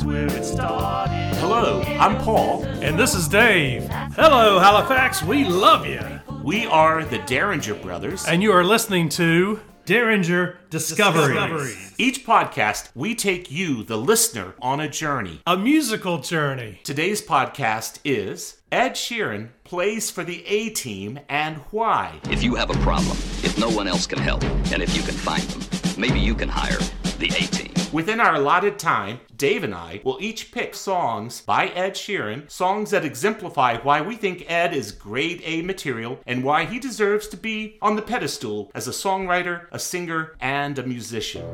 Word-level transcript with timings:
that's 0.00 0.06
where 0.06 0.38
it 0.38 0.44
started. 0.44 1.36
Hello, 1.36 1.82
I'm 1.82 2.16
Paul. 2.18 2.64
And 2.64 2.98
this 2.98 3.14
is 3.14 3.28
Dave. 3.28 3.86
Hello, 3.90 4.58
Halifax. 4.58 5.22
We 5.22 5.44
love 5.44 5.86
you. 5.86 6.00
We 6.42 6.64
are 6.66 7.04
the 7.04 7.18
Derringer 7.18 7.74
Brothers. 7.74 8.24
And 8.26 8.42
you 8.42 8.52
are 8.52 8.64
listening 8.64 9.10
to 9.10 9.60
Derringer 9.84 10.58
Discoveries. 10.70 11.28
Discoveries. 11.28 11.94
Each 11.98 12.24
podcast, 12.24 12.90
we 12.94 13.14
take 13.14 13.50
you, 13.50 13.82
the 13.82 13.98
listener, 13.98 14.54
on 14.62 14.80
a 14.80 14.88
journey. 14.88 15.42
A 15.46 15.56
musical 15.56 16.18
journey. 16.18 16.80
Today's 16.82 17.20
podcast 17.20 17.98
is 18.02 18.62
Ed 18.72 18.92
Sheeran 18.92 19.50
plays 19.64 20.10
for 20.10 20.24
the 20.24 20.46
A 20.46 20.70
team 20.70 21.20
and 21.28 21.56
why. 21.72 22.20
If 22.30 22.42
you 22.42 22.54
have 22.54 22.70
a 22.70 22.78
problem, 22.80 23.18
if 23.42 23.58
no 23.58 23.68
one 23.68 23.86
else 23.86 24.06
can 24.06 24.18
help, 24.18 24.42
and 24.72 24.82
if 24.82 24.96
you 24.96 25.02
can 25.02 25.14
find 25.14 25.42
them, 25.42 26.00
maybe 26.00 26.20
you 26.20 26.34
can 26.34 26.48
hire 26.48 26.78
the 27.18 27.26
A 27.26 27.46
team. 27.48 27.69
Within 27.92 28.20
our 28.20 28.36
allotted 28.36 28.78
time, 28.78 29.18
Dave 29.36 29.64
and 29.64 29.74
I 29.74 30.00
will 30.04 30.18
each 30.20 30.52
pick 30.52 30.76
songs 30.76 31.40
by 31.40 31.68
Ed 31.68 31.94
Sheeran, 31.94 32.48
songs 32.48 32.90
that 32.90 33.04
exemplify 33.04 33.78
why 33.78 34.00
we 34.00 34.14
think 34.14 34.48
Ed 34.48 34.72
is 34.72 34.92
grade 34.92 35.42
A 35.44 35.62
material 35.62 36.20
and 36.24 36.44
why 36.44 36.66
he 36.66 36.78
deserves 36.78 37.26
to 37.28 37.36
be 37.36 37.78
on 37.82 37.96
the 37.96 38.02
pedestal 38.02 38.70
as 38.76 38.86
a 38.86 38.92
songwriter, 38.92 39.66
a 39.72 39.78
singer, 39.80 40.36
and 40.40 40.78
a 40.78 40.86
musician. 40.86 41.44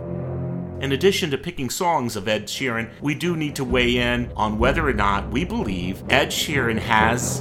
In 0.82 0.92
addition 0.92 1.30
to 1.30 1.38
picking 1.38 1.70
songs 1.70 2.16
of 2.16 2.28
Ed 2.28 2.48
Sheeran, 2.48 2.91
we 3.00 3.14
do 3.14 3.34
need 3.34 3.56
to 3.56 3.64
weigh 3.64 3.96
in 3.96 4.30
on 4.36 4.58
whether 4.58 4.86
or 4.86 4.92
not 4.92 5.30
we 5.30 5.42
believe 5.42 6.02
Ed 6.10 6.28
Sheeran 6.28 6.78
has 6.80 7.41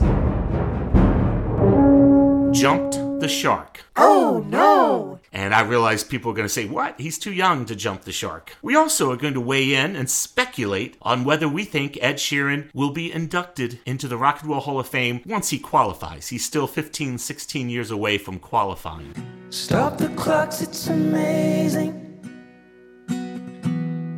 jumped 2.57 2.93
the 3.19 3.27
shark. 3.27 3.81
Oh 3.97 4.45
no! 4.47 5.19
And 5.35 5.53
I 5.53 5.63
realize 5.63 6.05
people 6.05 6.31
are 6.31 6.33
going 6.33 6.47
to 6.47 6.53
say, 6.53 6.65
What? 6.65 6.97
He's 6.97 7.19
too 7.19 7.33
young 7.33 7.65
to 7.65 7.75
jump 7.75 8.03
the 8.03 8.13
shark. 8.13 8.55
We 8.61 8.73
also 8.73 9.11
are 9.11 9.17
going 9.17 9.33
to 9.33 9.41
weigh 9.41 9.75
in 9.75 9.93
and 9.97 10.09
speculate 10.09 10.95
on 11.01 11.25
whether 11.25 11.49
we 11.49 11.65
think 11.65 11.99
Ed 12.01 12.15
Sheeran 12.15 12.69
will 12.73 12.91
be 12.91 13.11
inducted 13.11 13.79
into 13.85 14.07
the 14.07 14.15
Rock 14.15 14.41
and 14.41 14.49
Roll 14.49 14.61
Hall 14.61 14.79
of 14.79 14.87
Fame 14.87 15.19
once 15.25 15.49
he 15.49 15.59
qualifies. 15.59 16.29
He's 16.29 16.45
still 16.45 16.67
15, 16.67 17.17
16 17.17 17.69
years 17.69 17.91
away 17.91 18.17
from 18.17 18.39
qualifying. 18.39 19.13
Stop 19.49 19.97
the 19.97 20.07
clocks, 20.15 20.61
it's 20.61 20.87
amazing. 20.87 22.01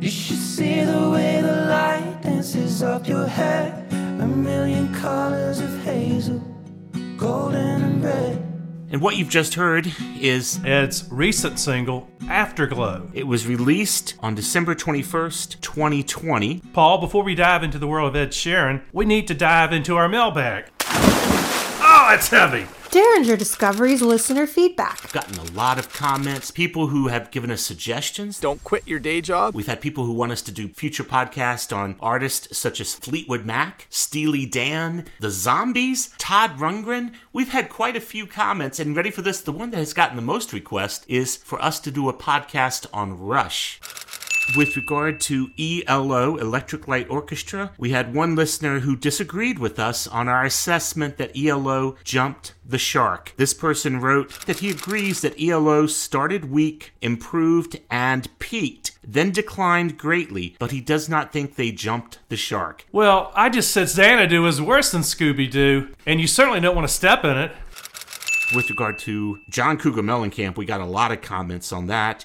You 0.00 0.10
should 0.10 0.36
see 0.36 0.84
the 0.84 1.10
way 1.10 1.40
the 1.42 1.66
light 1.66 2.20
dances 2.22 2.80
up 2.84 3.08
your 3.08 3.26
hair. 3.26 3.84
A 4.20 4.26
million 4.26 4.94
colors 4.94 5.58
of 5.58 5.82
hazel, 5.82 6.38
golden 7.16 7.82
and 7.82 8.04
red. 8.04 8.47
And 8.90 9.02
what 9.02 9.16
you've 9.16 9.28
just 9.28 9.54
heard 9.54 9.92
is 10.18 10.60
Ed's 10.64 11.06
recent 11.10 11.58
single, 11.58 12.08
Afterglow. 12.28 13.10
It 13.12 13.26
was 13.26 13.46
released 13.46 14.14
on 14.20 14.34
December 14.34 14.74
21st, 14.74 15.60
2020. 15.60 16.62
Paul, 16.72 16.98
before 16.98 17.22
we 17.22 17.34
dive 17.34 17.62
into 17.62 17.78
the 17.78 17.86
world 17.86 18.08
of 18.08 18.16
Ed 18.16 18.30
Sheeran, 18.30 18.82
we 18.92 19.04
need 19.04 19.28
to 19.28 19.34
dive 19.34 19.74
into 19.74 19.96
our 19.96 20.08
mailbag. 20.08 20.70
Oh, 20.80 22.10
it's 22.12 22.28
heavy. 22.28 22.66
Derringer 22.90 23.36
Discoveries 23.36 24.00
listener 24.00 24.46
feedback. 24.46 25.04
I've 25.04 25.12
gotten 25.12 25.38
a 25.38 25.52
lot 25.52 25.78
of 25.78 25.92
comments, 25.92 26.50
people 26.50 26.86
who 26.86 27.08
have 27.08 27.30
given 27.30 27.50
us 27.50 27.60
suggestions. 27.60 28.40
Don't 28.40 28.64
quit 28.64 28.88
your 28.88 28.98
day 28.98 29.20
job. 29.20 29.54
We've 29.54 29.66
had 29.66 29.82
people 29.82 30.06
who 30.06 30.14
want 30.14 30.32
us 30.32 30.40
to 30.42 30.52
do 30.52 30.68
future 30.68 31.04
podcasts 31.04 31.76
on 31.76 31.96
artists 32.00 32.56
such 32.56 32.80
as 32.80 32.94
Fleetwood 32.94 33.44
Mac, 33.44 33.86
Steely 33.90 34.46
Dan, 34.46 35.04
The 35.20 35.30
Zombies, 35.30 36.14
Todd 36.16 36.52
Rundgren. 36.58 37.12
We've 37.30 37.50
had 37.50 37.68
quite 37.68 37.94
a 37.94 38.00
few 38.00 38.26
comments, 38.26 38.80
and 38.80 38.96
ready 38.96 39.10
for 39.10 39.20
this, 39.20 39.42
the 39.42 39.52
one 39.52 39.70
that 39.72 39.76
has 39.78 39.92
gotten 39.92 40.16
the 40.16 40.22
most 40.22 40.54
request 40.54 41.04
is 41.08 41.36
for 41.36 41.62
us 41.62 41.80
to 41.80 41.90
do 41.90 42.08
a 42.08 42.14
podcast 42.14 42.86
on 42.90 43.18
Rush. 43.18 43.80
With 44.56 44.76
regard 44.76 45.20
to 45.22 45.50
ELO, 45.58 46.36
Electric 46.36 46.88
Light 46.88 47.08
Orchestra, 47.10 47.72
we 47.76 47.90
had 47.90 48.14
one 48.14 48.34
listener 48.34 48.80
who 48.80 48.96
disagreed 48.96 49.58
with 49.58 49.78
us 49.78 50.06
on 50.06 50.26
our 50.26 50.42
assessment 50.42 51.18
that 51.18 51.36
ELO 51.36 51.96
jumped 52.02 52.54
the 52.64 52.78
shark. 52.78 53.34
This 53.36 53.52
person 53.52 54.00
wrote 54.00 54.46
that 54.46 54.60
he 54.60 54.70
agrees 54.70 55.20
that 55.20 55.38
ELO 55.40 55.86
started 55.86 56.50
weak, 56.50 56.94
improved, 57.02 57.78
and 57.90 58.26
peaked, 58.38 58.98
then 59.06 59.32
declined 59.32 59.98
greatly, 59.98 60.56
but 60.58 60.70
he 60.70 60.80
does 60.80 61.10
not 61.10 61.30
think 61.30 61.54
they 61.54 61.70
jumped 61.70 62.18
the 62.30 62.36
shark. 62.36 62.86
Well, 62.90 63.32
I 63.34 63.50
just 63.50 63.70
said 63.70 63.88
Xanadu 63.88 64.46
is 64.46 64.62
worse 64.62 64.92
than 64.92 65.02
Scooby 65.02 65.50
Doo, 65.50 65.94
and 66.06 66.22
you 66.22 66.26
certainly 66.26 66.60
don't 66.60 66.74
want 66.74 66.88
to 66.88 66.94
step 66.94 67.22
in 67.24 67.36
it. 67.36 67.52
With 68.54 68.70
regard 68.70 68.98
to 69.00 69.40
John 69.50 69.76
Cougar 69.76 70.02
Mellencamp, 70.02 70.56
we 70.56 70.64
got 70.64 70.80
a 70.80 70.86
lot 70.86 71.12
of 71.12 71.20
comments 71.20 71.70
on 71.70 71.86
that. 71.88 72.24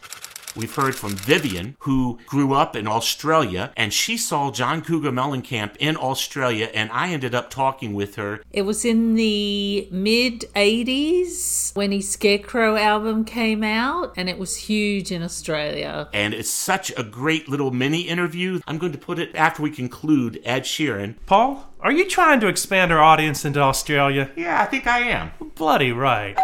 We've 0.55 0.73
heard 0.73 0.95
from 0.95 1.15
Vivian, 1.15 1.75
who 1.79 2.19
grew 2.27 2.53
up 2.53 2.75
in 2.75 2.87
Australia, 2.87 3.71
and 3.75 3.91
she 3.91 4.17
saw 4.17 4.51
John 4.51 4.81
Cougar 4.81 5.11
Mellencamp 5.11 5.75
in 5.77 5.97
Australia, 5.97 6.69
and 6.73 6.91
I 6.91 7.09
ended 7.09 7.33
up 7.33 7.49
talking 7.49 7.93
with 7.93 8.15
her. 8.15 8.41
It 8.51 8.61
was 8.61 8.85
in 8.85 9.15
the 9.15 9.87
mid 9.91 10.45
80s 10.55 11.75
when 11.75 11.91
his 11.91 12.09
Scarecrow 12.09 12.75
album 12.75 13.25
came 13.25 13.63
out, 13.63 14.13
and 14.15 14.29
it 14.29 14.37
was 14.37 14.55
huge 14.55 15.11
in 15.11 15.23
Australia. 15.23 16.07
And 16.13 16.35
it's 16.35 16.51
such 16.51 16.91
a 16.95 17.03
great 17.03 17.49
little 17.49 17.71
mini 17.71 18.01
interview. 18.01 18.59
I'm 18.67 18.77
going 18.77 18.91
to 18.91 18.97
put 18.99 19.17
it 19.17 19.35
after 19.35 19.63
we 19.63 19.71
conclude 19.71 20.39
Ed 20.45 20.63
Sheeran. 20.63 21.15
Paul, 21.25 21.73
are 21.79 21.91
you 21.91 22.07
trying 22.07 22.39
to 22.41 22.47
expand 22.47 22.91
our 22.91 23.01
audience 23.01 23.43
into 23.43 23.59
Australia? 23.59 24.29
Yeah, 24.35 24.61
I 24.61 24.65
think 24.65 24.85
I 24.85 24.99
am. 24.99 25.31
Bloody 25.55 25.91
right. 25.91 26.37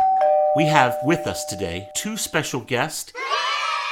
We 0.55 0.65
have 0.65 0.97
with 1.03 1.27
us 1.27 1.45
today 1.45 1.89
two 1.95 2.17
special 2.17 2.61
guests. 2.61 3.13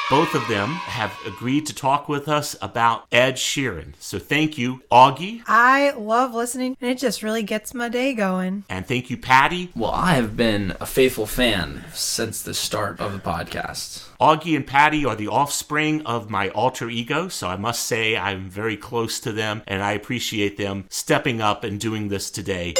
Both 0.10 0.36
of 0.36 0.48
them 0.48 0.70
have 0.70 1.14
agreed 1.26 1.66
to 1.66 1.76
talk 1.76 2.08
with 2.08 2.30
us 2.30 2.56
about 2.62 3.06
Ed 3.12 3.36
Sheeran. 3.36 3.94
So 4.00 4.20
thank 4.20 4.58
you, 4.58 4.82
Augie. 4.90 5.42
I 5.48 5.92
love 5.98 6.34
listening, 6.34 6.78
and 6.80 6.90
it 6.90 6.98
just 6.98 7.24
really 7.24 7.44
gets 7.44 7.74
my 7.74 7.90
day 7.90 8.14
going. 8.14 8.64
And 8.70 8.88
thank 8.88 9.10
you, 9.10 9.18
Patty. 9.18 9.70
Well, 9.76 9.92
I 9.92 10.14
have 10.14 10.38
been 10.38 10.78
a 10.80 10.86
faithful 10.86 11.26
fan 11.26 11.84
since 11.92 12.42
the 12.42 12.54
start 12.54 13.02
of 13.02 13.12
the 13.12 13.20
podcast. 13.20 14.08
Augie 14.22 14.56
and 14.56 14.66
Patty 14.66 15.04
are 15.04 15.16
the 15.16 15.28
offspring 15.28 16.06
of 16.06 16.30
my 16.30 16.48
alter 16.52 16.90
ego, 16.90 17.28
so 17.28 17.50
I 17.50 17.58
must 17.58 17.86
say 17.86 18.16
I'm 18.16 18.50
very 18.50 18.78
close 18.78 19.20
to 19.20 19.34
them, 19.34 19.62
and 19.68 19.84
I 19.84 19.92
appreciate 19.92 20.56
them 20.56 20.86
stepping 20.90 21.42
up 21.42 21.66
and 21.66 21.82
doing 21.82 22.08
this 22.08 22.32
today. 22.32 22.76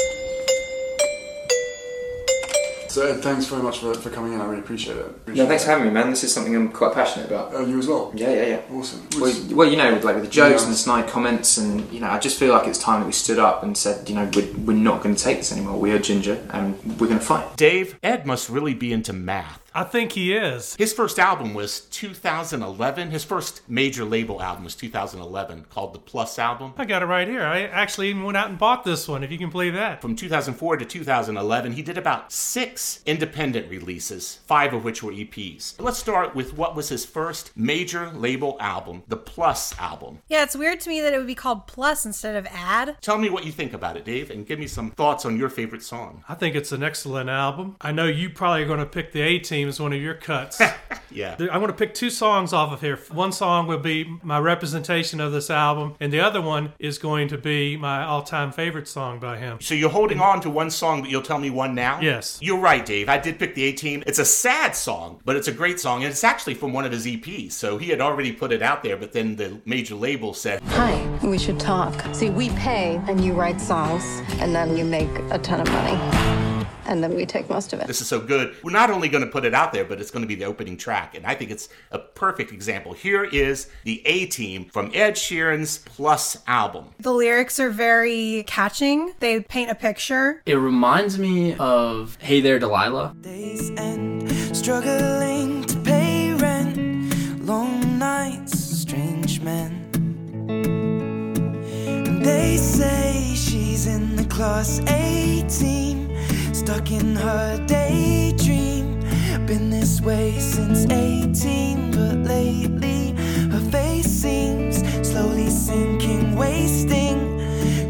So 2.88 3.06
Ed, 3.06 3.20
thanks 3.20 3.46
very 3.46 3.62
much 3.62 3.78
for, 3.80 3.94
for 3.94 4.10
coming 4.10 4.32
in. 4.32 4.40
I 4.40 4.46
really 4.46 4.60
appreciate 4.60 4.96
it. 4.96 5.06
Appreciate 5.06 5.42
no, 5.42 5.48
thanks 5.48 5.64
for 5.64 5.70
having 5.70 5.86
me, 5.86 5.90
man. 5.90 6.10
This 6.10 6.24
is 6.24 6.32
something 6.32 6.56
I'm 6.56 6.70
quite 6.70 6.94
passionate 6.94 7.26
about. 7.26 7.52
Oh, 7.52 7.64
you 7.64 7.78
as 7.78 7.86
well? 7.86 8.10
Yeah, 8.14 8.32
yeah, 8.32 8.46
yeah. 8.46 8.60
Awesome. 8.72 9.06
Well, 9.20 9.34
well, 9.50 9.68
you 9.68 9.76
know, 9.76 9.90
like 10.02 10.14
with 10.14 10.24
the 10.24 10.30
jokes 10.30 10.62
yeah. 10.62 10.66
and 10.66 10.72
the 10.72 10.78
snide 10.78 11.08
comments, 11.08 11.58
and 11.58 11.90
you 11.92 12.00
know, 12.00 12.08
I 12.08 12.18
just 12.18 12.38
feel 12.38 12.52
like 12.52 12.66
it's 12.66 12.78
time 12.78 13.00
that 13.00 13.06
we 13.06 13.12
stood 13.12 13.38
up 13.38 13.62
and 13.62 13.76
said, 13.76 14.08
you 14.08 14.14
know, 14.14 14.30
we're, 14.34 14.52
we're 14.64 14.72
not 14.72 15.02
going 15.02 15.14
to 15.14 15.22
take 15.22 15.36
this 15.38 15.52
anymore. 15.52 15.78
We 15.78 15.92
are 15.92 15.98
Ginger, 15.98 16.42
and 16.50 16.78
we're 16.98 17.08
going 17.08 17.20
to 17.20 17.24
fight. 17.24 17.56
Dave, 17.56 17.98
Ed 18.02 18.26
must 18.26 18.48
really 18.48 18.74
be 18.74 18.92
into 18.92 19.12
math. 19.12 19.67
I 19.74 19.84
think 19.84 20.12
he 20.12 20.34
is. 20.34 20.74
His 20.76 20.92
first 20.92 21.18
album 21.18 21.54
was 21.54 21.80
2011. 21.80 23.10
His 23.10 23.24
first 23.24 23.62
major 23.68 24.04
label 24.04 24.42
album 24.42 24.64
was 24.64 24.74
2011 24.74 25.66
called 25.70 25.92
the 25.92 25.98
Plus 25.98 26.38
album. 26.38 26.72
I 26.76 26.84
got 26.84 27.02
it 27.02 27.06
right 27.06 27.28
here. 27.28 27.44
I 27.44 27.62
actually 27.62 28.08
even 28.08 28.24
went 28.24 28.36
out 28.36 28.48
and 28.48 28.58
bought 28.58 28.84
this 28.84 29.06
one, 29.06 29.22
if 29.22 29.30
you 29.30 29.38
can 29.38 29.50
believe 29.50 29.74
that. 29.74 30.00
From 30.00 30.16
2004 30.16 30.78
to 30.78 30.84
2011, 30.84 31.72
he 31.72 31.82
did 31.82 31.98
about 31.98 32.32
six 32.32 33.00
independent 33.06 33.70
releases, 33.70 34.40
five 34.46 34.72
of 34.72 34.84
which 34.84 35.02
were 35.02 35.12
EPs. 35.12 35.74
Let's 35.78 35.98
start 35.98 36.34
with 36.34 36.54
what 36.54 36.74
was 36.74 36.88
his 36.88 37.04
first 37.04 37.56
major 37.56 38.10
label 38.10 38.56
album, 38.60 39.02
the 39.06 39.16
Plus 39.16 39.78
album. 39.78 40.18
Yeah, 40.28 40.42
it's 40.42 40.56
weird 40.56 40.80
to 40.80 40.88
me 40.88 41.00
that 41.02 41.12
it 41.12 41.18
would 41.18 41.26
be 41.26 41.34
called 41.34 41.66
Plus 41.66 42.04
instead 42.04 42.34
of 42.34 42.46
Add. 42.50 42.96
Tell 43.00 43.18
me 43.18 43.30
what 43.30 43.44
you 43.44 43.52
think 43.52 43.72
about 43.72 43.96
it, 43.96 44.04
Dave, 44.04 44.30
and 44.30 44.46
give 44.46 44.58
me 44.58 44.66
some 44.66 44.90
thoughts 44.92 45.24
on 45.24 45.38
your 45.38 45.48
favorite 45.50 45.82
song. 45.82 46.24
I 46.28 46.34
think 46.34 46.56
it's 46.56 46.72
an 46.72 46.82
excellent 46.82 47.30
album. 47.30 47.76
I 47.80 47.92
know 47.92 48.06
you 48.06 48.30
probably 48.30 48.62
are 48.62 48.66
going 48.66 48.78
to 48.80 48.86
pick 48.86 49.12
the 49.12 49.20
A 49.20 49.38
Team 49.38 49.67
as 49.68 49.80
one 49.80 49.92
of 49.92 50.00
your 50.00 50.14
cuts. 50.14 50.60
yeah. 51.10 51.36
I 51.50 51.58
want 51.58 51.68
to 51.68 51.76
pick 51.76 51.94
two 51.94 52.10
songs 52.10 52.52
off 52.52 52.72
of 52.72 52.80
here. 52.80 52.98
One 53.10 53.32
song 53.32 53.66
will 53.66 53.78
be 53.78 54.04
my 54.22 54.38
representation 54.38 55.20
of 55.20 55.32
this 55.32 55.50
album, 55.50 55.94
and 56.00 56.12
the 56.12 56.20
other 56.20 56.40
one 56.40 56.72
is 56.78 56.98
going 56.98 57.28
to 57.28 57.38
be 57.38 57.76
my 57.76 58.04
all 58.04 58.22
time 58.22 58.52
favorite 58.52 58.88
song 58.88 59.20
by 59.20 59.38
him. 59.38 59.58
So 59.60 59.74
you're 59.74 59.90
holding 59.90 60.20
on 60.20 60.40
to 60.42 60.50
one 60.50 60.70
song, 60.70 61.02
but 61.02 61.10
you'll 61.10 61.22
tell 61.22 61.38
me 61.38 61.50
one 61.50 61.74
now? 61.74 62.00
Yes. 62.00 62.38
You're 62.40 62.60
right, 62.60 62.84
Dave. 62.84 63.08
I 63.08 63.18
did 63.18 63.38
pick 63.38 63.54
the 63.54 63.64
A 63.64 63.72
Team. 63.72 64.02
It's 64.06 64.18
a 64.18 64.24
sad 64.24 64.74
song, 64.74 65.20
but 65.24 65.36
it's 65.36 65.48
a 65.48 65.52
great 65.52 65.78
song, 65.78 66.02
and 66.02 66.10
it's 66.10 66.24
actually 66.24 66.54
from 66.54 66.72
one 66.72 66.84
of 66.84 66.92
his 66.92 67.06
EPs. 67.06 67.52
So 67.52 67.78
he 67.78 67.88
had 67.88 68.00
already 68.00 68.32
put 68.32 68.52
it 68.52 68.62
out 68.62 68.82
there, 68.82 68.96
but 68.96 69.12
then 69.12 69.36
the 69.36 69.60
major 69.64 69.94
label 69.94 70.34
said, 70.34 70.60
Hi, 70.68 71.18
we 71.22 71.38
should 71.38 71.60
talk. 71.60 72.02
See, 72.14 72.30
we 72.30 72.50
pay, 72.50 73.00
and 73.08 73.24
you 73.24 73.34
write 73.34 73.60
songs, 73.60 74.04
and 74.40 74.54
then 74.54 74.76
you 74.76 74.84
make 74.84 75.10
a 75.30 75.38
ton 75.38 75.60
of 75.60 75.68
money 75.70 76.47
and 76.88 77.04
then 77.04 77.14
we 77.14 77.24
take 77.26 77.48
most 77.48 77.72
of 77.72 77.80
it. 77.80 77.86
This 77.86 78.00
is 78.00 78.08
so 78.08 78.18
good. 78.18 78.56
We're 78.64 78.72
not 78.72 78.90
only 78.90 79.08
going 79.08 79.24
to 79.24 79.30
put 79.30 79.44
it 79.44 79.54
out 79.54 79.72
there, 79.72 79.84
but 79.84 80.00
it's 80.00 80.10
going 80.10 80.22
to 80.22 80.26
be 80.26 80.34
the 80.34 80.46
opening 80.46 80.76
track. 80.76 81.14
And 81.14 81.24
I 81.26 81.34
think 81.34 81.50
it's 81.50 81.68
a 81.92 81.98
perfect 81.98 82.50
example. 82.50 82.94
Here 82.94 83.24
is 83.24 83.68
the 83.84 84.04
A 84.06 84.26
Team 84.26 84.64
from 84.64 84.90
Ed 84.94 85.14
Sheeran's 85.14 85.78
Plus 85.78 86.38
album. 86.46 86.86
The 86.98 87.12
lyrics 87.12 87.60
are 87.60 87.70
very 87.70 88.44
catching, 88.46 89.12
they 89.20 89.40
paint 89.40 89.70
a 89.70 89.74
picture. 89.74 90.42
It 90.46 90.54
reminds 90.54 91.18
me 91.18 91.54
of 91.56 92.16
Hey 92.20 92.40
There, 92.40 92.58
Delilah. 92.58 93.14
Days 93.20 93.70
end, 93.76 94.30
struggling 94.56 95.64
to 95.64 95.76
pay 95.80 96.32
rent, 96.34 97.44
long 97.44 97.98
nights, 97.98 98.58
strange 98.58 99.40
men. 99.40 99.84
They 102.22 102.56
say 102.56 103.34
she's 103.34 103.86
in 103.86 104.16
the 104.16 104.24
class 104.24 104.80
18, 104.80 105.87
stuck 106.68 106.90
in 106.90 107.16
her 107.16 107.56
daydream. 107.64 109.00
Been 109.46 109.70
this 109.70 110.02
way 110.02 110.38
since 110.38 110.84
18, 110.84 111.92
but 111.92 112.18
lately 112.28 113.12
her 113.48 113.70
face 113.70 114.04
seems 114.04 114.76
slowly 115.00 115.48
sinking, 115.48 116.36
wasting, 116.36 117.40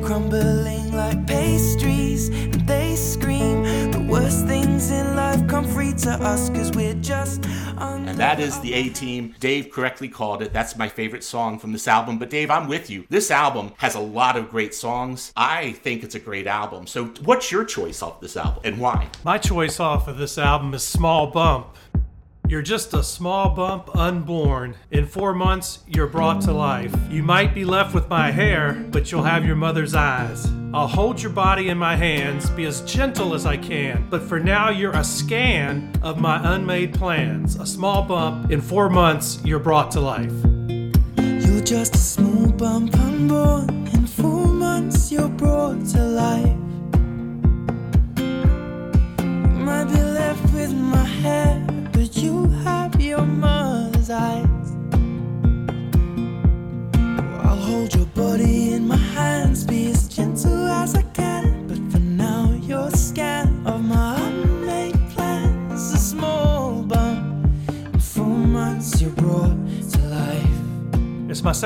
crumbling 0.00 0.92
like 0.92 1.26
pastries. 1.26 2.28
And 2.28 2.69
they 2.69 2.94
scream 2.94 3.64
the 3.90 4.06
worst 4.08 4.46
things 4.46 4.92
in 4.92 5.16
life 5.16 5.44
come 5.48 5.64
free 5.64 5.94
to 6.04 6.12
us, 6.12 6.48
cause 6.50 6.70
we're 6.70 7.00
just. 7.02 7.44
And 7.80 8.19
that 8.19 8.40
is 8.40 8.58
the 8.60 8.75
A 8.75 8.88
Team. 8.88 9.34
Dave 9.40 9.70
correctly 9.70 10.08
called 10.08 10.42
it. 10.42 10.52
That's 10.52 10.76
my 10.76 10.88
favorite 10.88 11.25
song 11.25 11.58
from 11.58 11.72
this 11.72 11.88
album. 11.88 12.19
But 12.19 12.30
Dave, 12.30 12.50
I'm 12.50 12.69
with 12.69 12.90
you. 12.90 13.04
This 13.08 13.30
album 13.30 13.72
has 13.78 13.94
a 13.94 14.00
lot 14.00 14.36
of 14.36 14.50
great 14.50 14.75
songs. 14.75 15.32
I 15.36 15.72
think 15.72 16.02
it's 16.02 16.14
a 16.14 16.20
great 16.20 16.46
album. 16.46 16.86
So, 16.86 17.06
what's 17.25 17.52
your 17.52 17.64
choice 17.64 18.02
off 18.02 18.20
this 18.20 18.36
album 18.36 18.62
and 18.64 18.78
why? 18.78 19.08
My 19.25 19.38
choice 19.38 19.80
off 19.80 20.08
of 20.08 20.19
this 20.19 20.38
album 20.38 20.75
is 20.75 20.82
Small 20.82 21.28
Bump. 21.28 21.69
You're 22.48 22.62
just 22.62 22.94
a 22.94 23.02
small 23.02 23.50
bump 23.50 23.94
unborn. 23.94 24.74
In 24.90 25.04
four 25.04 25.34
months, 25.34 25.80
you're 25.86 26.06
brought 26.06 26.40
to 26.42 26.52
life. 26.52 26.94
You 27.10 27.22
might 27.22 27.54
be 27.54 27.66
left 27.66 27.94
with 27.94 28.08
my 28.08 28.30
hair, 28.30 28.72
but 28.90 29.12
you'll 29.12 29.24
have 29.24 29.44
your 29.44 29.54
mother's 29.54 29.94
eyes. 29.94 30.50
I'll 30.72 30.88
hold 30.88 31.20
your 31.20 31.30
body 31.30 31.68
in 31.68 31.76
my 31.76 31.94
hands, 31.94 32.48
be 32.48 32.64
as 32.64 32.80
gentle 32.90 33.34
as 33.34 33.44
I 33.44 33.58
can, 33.58 34.06
but 34.08 34.22
for 34.22 34.40
now, 34.40 34.70
you're 34.70 34.96
a 34.96 35.04
scan 35.04 35.92
of 36.02 36.20
my 36.20 36.40
unmade 36.54 36.94
plans. 36.94 37.56
A 37.56 37.66
small 37.66 38.02
bump. 38.02 38.50
In 38.50 38.62
four 38.62 38.88
months, 38.88 39.42
you're 39.44 39.58
brought 39.58 39.90
to 39.90 40.00
life. 40.00 40.32
You're 41.18 41.62
just 41.62 41.96
a 41.96 41.98
small 41.98 42.50
bump 42.52 42.94
unborn. 42.98 43.88
In 43.88 44.06
four 44.06 44.46
months, 44.46 45.12
you're 45.12 45.28
brought 45.28 45.84
to 45.88 46.02
life. 46.02 46.68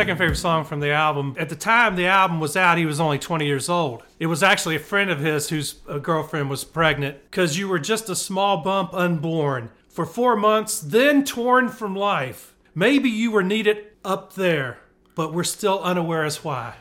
Second 0.03 0.19
favorite 0.19 0.35
song 0.35 0.65
from 0.65 0.81
the 0.81 0.91
album. 0.91 1.37
At 1.39 1.49
the 1.49 1.55
time 1.55 1.95
the 1.95 2.07
album 2.07 2.41
was 2.41 2.57
out, 2.57 2.77
he 2.77 2.87
was 2.87 2.99
only 2.99 3.21
20 3.21 3.47
years 3.47 3.69
old. 3.69 4.03
It 4.19 4.27
was 4.27 4.43
actually 4.43 4.75
a 4.75 4.81
friend 4.81 5.11
of 5.11 5.21
his 5.21 5.49
whose 5.49 5.77
uh, 5.89 5.99
girlfriend 5.99 6.51
was 6.51 6.65
pregnant 6.65 7.19
because 7.31 7.57
you 7.57 7.69
were 7.69 7.79
just 7.79 8.09
a 8.09 8.17
small 8.17 8.65
bump 8.65 8.93
unborn 8.95 9.71
for 9.89 10.05
four 10.05 10.35
months, 10.35 10.81
then 10.81 11.25
torn 11.25 11.69
from 11.69 11.95
life. 11.95 12.53
Maybe 12.75 13.11
you 13.11 13.31
were 13.31 13.45
needed 13.45 13.77
up 14.05 14.33
there, 14.33 14.81
but 15.15 15.33
we're 15.33 15.45
still 15.45 15.81
unaware 15.85 16.25
as 16.25 16.43
why. 16.43 16.75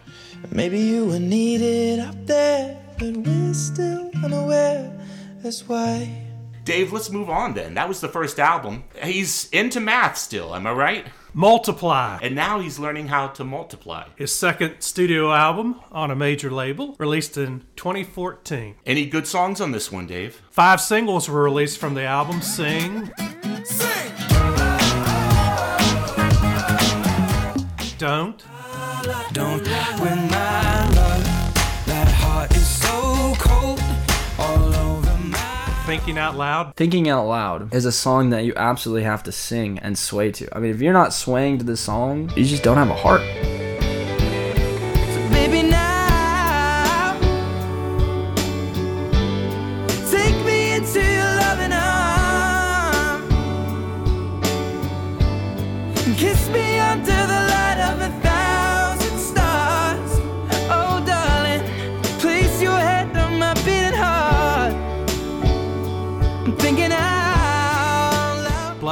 Maybe 0.50 0.80
you 0.80 1.06
were 1.06 1.20
needed 1.20 2.00
up 2.00 2.26
there, 2.26 2.84
but 2.98 3.16
we're 3.18 3.54
still 3.54 4.10
unaware. 4.24 5.00
as 5.44 5.64
why. 5.70 6.26
Dave, 6.64 6.92
let's 6.92 7.12
move 7.12 7.30
on 7.30 7.54
then. 7.54 7.76
That 7.76 7.88
was 7.88 8.02
the 8.02 8.10
first 8.10 8.40
album. 8.40 8.86
He's 9.04 9.48
into 9.52 9.80
math 9.80 10.18
still, 10.18 10.56
am 10.56 10.66
I 10.66 10.72
right? 10.72 11.06
Multiply. 11.34 12.20
And 12.22 12.36
now 12.36 12.60
he's 12.60 12.78
learning 12.80 13.08
how 13.08 13.28
to 13.28 13.44
multiply. 13.44 14.08
His 14.16 14.34
second 14.34 14.82
studio 14.82 15.32
album 15.32 15.80
on 15.92 16.12
a 16.12 16.16
major 16.16 16.52
label, 16.52 16.96
released 17.00 17.38
in 17.38 17.66
2014. 17.76 18.76
Any 18.86 19.06
good 19.06 19.28
songs 19.28 19.62
on 19.62 19.72
this 19.72 19.92
one, 19.92 20.08
Dave? 20.08 20.42
Five 20.52 20.82
singles 20.82 21.30
were 21.30 21.44
released 21.44 21.78
from 21.78 21.94
the 21.94 22.04
album 22.04 22.42
Sing, 22.42 23.12
Sing! 23.64 24.12
Don't, 27.98 28.44
Don't 29.32 29.64
Thinking 35.92 36.18
Out 36.18 36.38
Loud, 36.38 36.76
Thinking 36.78 37.10
Out 37.10 37.28
Loud 37.28 37.74
is 37.74 37.84
a 37.84 37.92
song 37.92 38.30
that 38.30 38.46
you 38.46 38.54
absolutely 38.56 39.04
have 39.04 39.24
to 39.24 39.32
sing 39.34 39.78
and 39.80 39.98
sway 39.98 40.32
to. 40.32 40.48
I 40.56 40.62
mean, 40.62 40.72
if 40.74 40.80
you're 40.80 40.94
not 40.94 41.12
swaying 41.12 41.58
to 41.58 41.66
the 41.66 41.76
song, 41.76 42.32
you 42.34 42.46
just 42.46 42.64
don't 42.64 42.78
have 42.78 42.90
a 42.90 42.96
heart. 42.96 43.20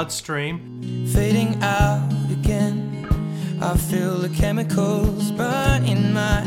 Bloodstream, 0.10 1.06
Fading 1.14 1.62
out 1.62 2.12
again. 2.32 3.06
I 3.62 3.78
feel 3.78 4.16
the 4.18 4.30
chemicals 4.30 5.32
burn 5.34 5.86
in 5.86 6.12
my 6.14 6.42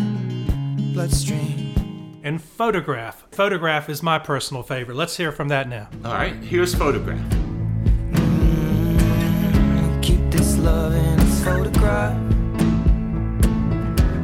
bloodstream. 0.92 2.20
and 2.24 2.42
Photograph. 2.42 3.24
Photograph 3.30 3.88
is 3.88 4.02
my 4.02 4.18
personal 4.18 4.64
favorite. 4.64 4.96
Let's 4.96 5.16
hear 5.16 5.30
from 5.30 5.46
that 5.50 5.68
now. 5.68 5.88
All 6.04 6.12
right, 6.12 6.34
here's 6.42 6.74
Photograph. 6.74 7.20
Mm, 8.10 10.02
keep 10.02 10.18
this 10.32 10.58
love 10.58 10.92
in 10.92 11.20
its 11.20 11.44
photograph. 11.44 12.18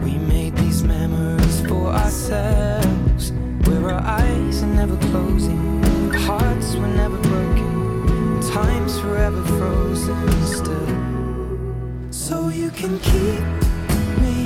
We 0.02 0.18
made 0.18 0.56
these 0.56 0.82
memories 0.82 1.60
for 1.60 1.86
ourselves. 1.90 3.30
Where 3.68 3.92
our 3.92 4.02
eyes 4.02 4.64
are 4.64 4.66
never 4.66 4.96
closing, 5.12 6.12
hearts 6.12 6.74
were 6.74 6.88
never 6.88 7.16
broken, 7.18 7.27
time's 8.62 8.98
forever 8.98 9.42
frozen 9.56 10.28
still. 10.44 10.88
So 12.10 12.48
you 12.48 12.70
can 12.70 12.98
keep 12.98 13.44
me 14.22 14.36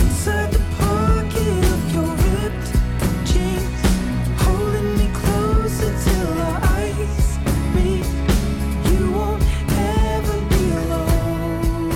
inside 0.00 0.52
the 0.52 0.62
pocket 0.78 1.64
of 1.74 1.80
your 1.94 2.12
ripped 2.26 2.68
jeans, 3.30 3.82
holding 4.44 4.90
me 5.00 5.08
closer 5.22 5.90
till 6.06 6.32
our 6.48 6.60
eyes 6.78 7.26
meet. 7.76 8.06
You 8.90 9.02
won't 9.18 9.42
ever 9.72 10.36
be 10.52 10.64
alone. 10.82 11.90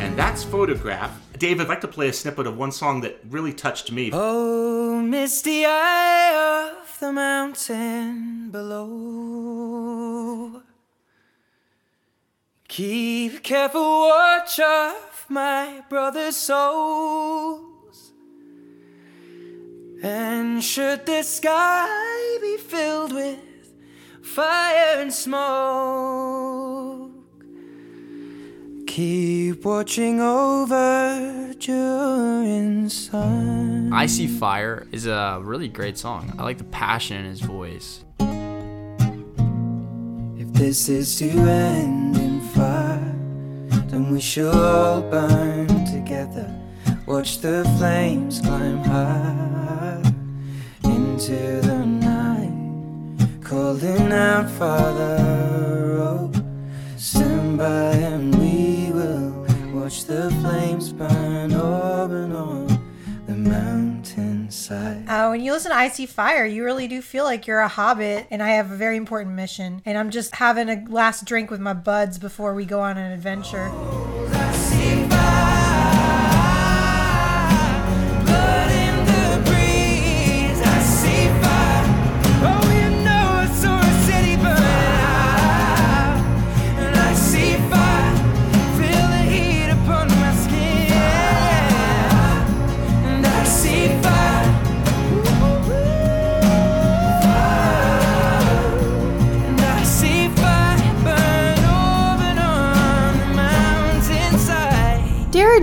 And 0.00 0.12
that's 0.18 0.42
Photograph. 0.44 1.12
Dave, 1.38 1.60
I'd 1.60 1.68
like 1.68 1.82
to 1.82 1.88
play 1.88 2.08
a 2.08 2.12
snippet 2.14 2.46
of 2.46 2.56
one 2.56 2.72
song 2.72 3.02
that 3.02 3.20
really 3.28 3.52
touched 3.52 3.92
me. 3.92 4.10
Oh, 4.14 5.02
misty 5.02 5.66
eye 5.66 6.85
the 6.98 7.12
mountain 7.12 8.50
below. 8.50 10.62
Keep 12.68 13.42
careful 13.42 14.08
watch 14.08 14.60
of 14.60 15.26
my 15.28 15.82
brother's 15.88 16.36
souls. 16.36 18.12
And 20.02 20.62
should 20.62 21.06
the 21.06 21.22
sky 21.22 22.38
be 22.40 22.58
filled 22.58 23.12
with 23.12 23.38
fire 24.22 25.00
and 25.00 25.12
smoke, 25.12 26.35
keep 28.96 29.62
watching 29.62 30.22
over 30.22 31.52
during 31.58 32.88
sun. 32.88 33.92
I 33.92 34.06
See 34.06 34.26
Fire 34.26 34.86
is 34.90 35.06
a 35.06 35.38
really 35.42 35.68
great 35.68 35.98
song. 35.98 36.32
I 36.38 36.42
like 36.44 36.56
the 36.56 36.64
passion 36.64 37.18
in 37.18 37.26
his 37.26 37.42
voice. 37.42 38.02
If 40.40 40.50
this 40.54 40.88
is 40.88 41.14
to 41.18 41.28
end 41.28 42.16
in 42.16 42.40
fire, 42.40 43.14
then 43.90 44.10
we 44.10 44.18
shall 44.18 44.58
all 44.58 45.02
burn 45.02 45.66
together. 45.84 46.50
Watch 47.04 47.40
the 47.40 47.70
flames 47.76 48.40
climb 48.40 48.78
high 48.78 50.00
into 50.84 51.60
the 51.60 51.84
night, 51.84 53.44
calling 53.44 54.10
out, 54.10 54.48
Father, 54.52 55.18
oh, 56.00 56.32
stand 56.96 57.58
by 57.58 57.90
and 57.92 58.45
watch 59.86 60.04
the 60.06 60.28
flames 60.42 60.92
burn 60.92 61.52
up 61.52 62.10
and 62.10 62.32
on 62.32 62.66
the 63.26 63.36
mountainside. 63.36 65.08
Uh, 65.08 65.28
when 65.28 65.40
you 65.40 65.52
listen 65.52 65.70
to 65.70 65.76
I 65.76 65.90
See 65.90 66.06
Fire, 66.06 66.44
you 66.44 66.64
really 66.64 66.88
do 66.88 67.00
feel 67.00 67.22
like 67.22 67.46
you're 67.46 67.60
a 67.60 67.68
hobbit, 67.68 68.26
and 68.32 68.42
I 68.42 68.48
have 68.48 68.72
a 68.72 68.74
very 68.74 68.96
important 68.96 69.36
mission. 69.36 69.82
And 69.84 69.96
I'm 69.96 70.10
just 70.10 70.34
having 70.34 70.68
a 70.68 70.84
last 70.88 71.24
drink 71.24 71.52
with 71.52 71.60
my 71.60 71.72
buds 71.72 72.18
before 72.18 72.52
we 72.52 72.64
go 72.64 72.80
on 72.80 72.98
an 72.98 73.12
adventure. 73.12 73.70
I 74.25 74.25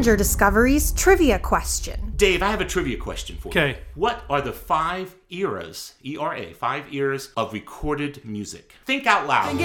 Derringer 0.04 0.18
Discoveries 0.18 0.92
trivia 0.92 1.40
question. 1.40 2.12
Dave, 2.18 2.44
I 2.44 2.52
have 2.52 2.60
a 2.60 2.66
trivia 2.66 2.98
question 2.98 3.38
for 3.38 3.48
you. 3.48 3.52
Okay. 3.52 3.78
What 3.96 4.22
are 4.30 4.42
the 4.42 4.52
five 4.52 5.16
eras, 5.30 5.94
E 6.04 6.18
R 6.18 6.36
A, 6.36 6.52
five 6.52 6.94
eras 6.94 7.32
of 7.38 7.54
recorded 7.54 8.26
music? 8.26 8.74
Think 8.86 9.08
out 9.08 9.28
loud. 9.28 9.56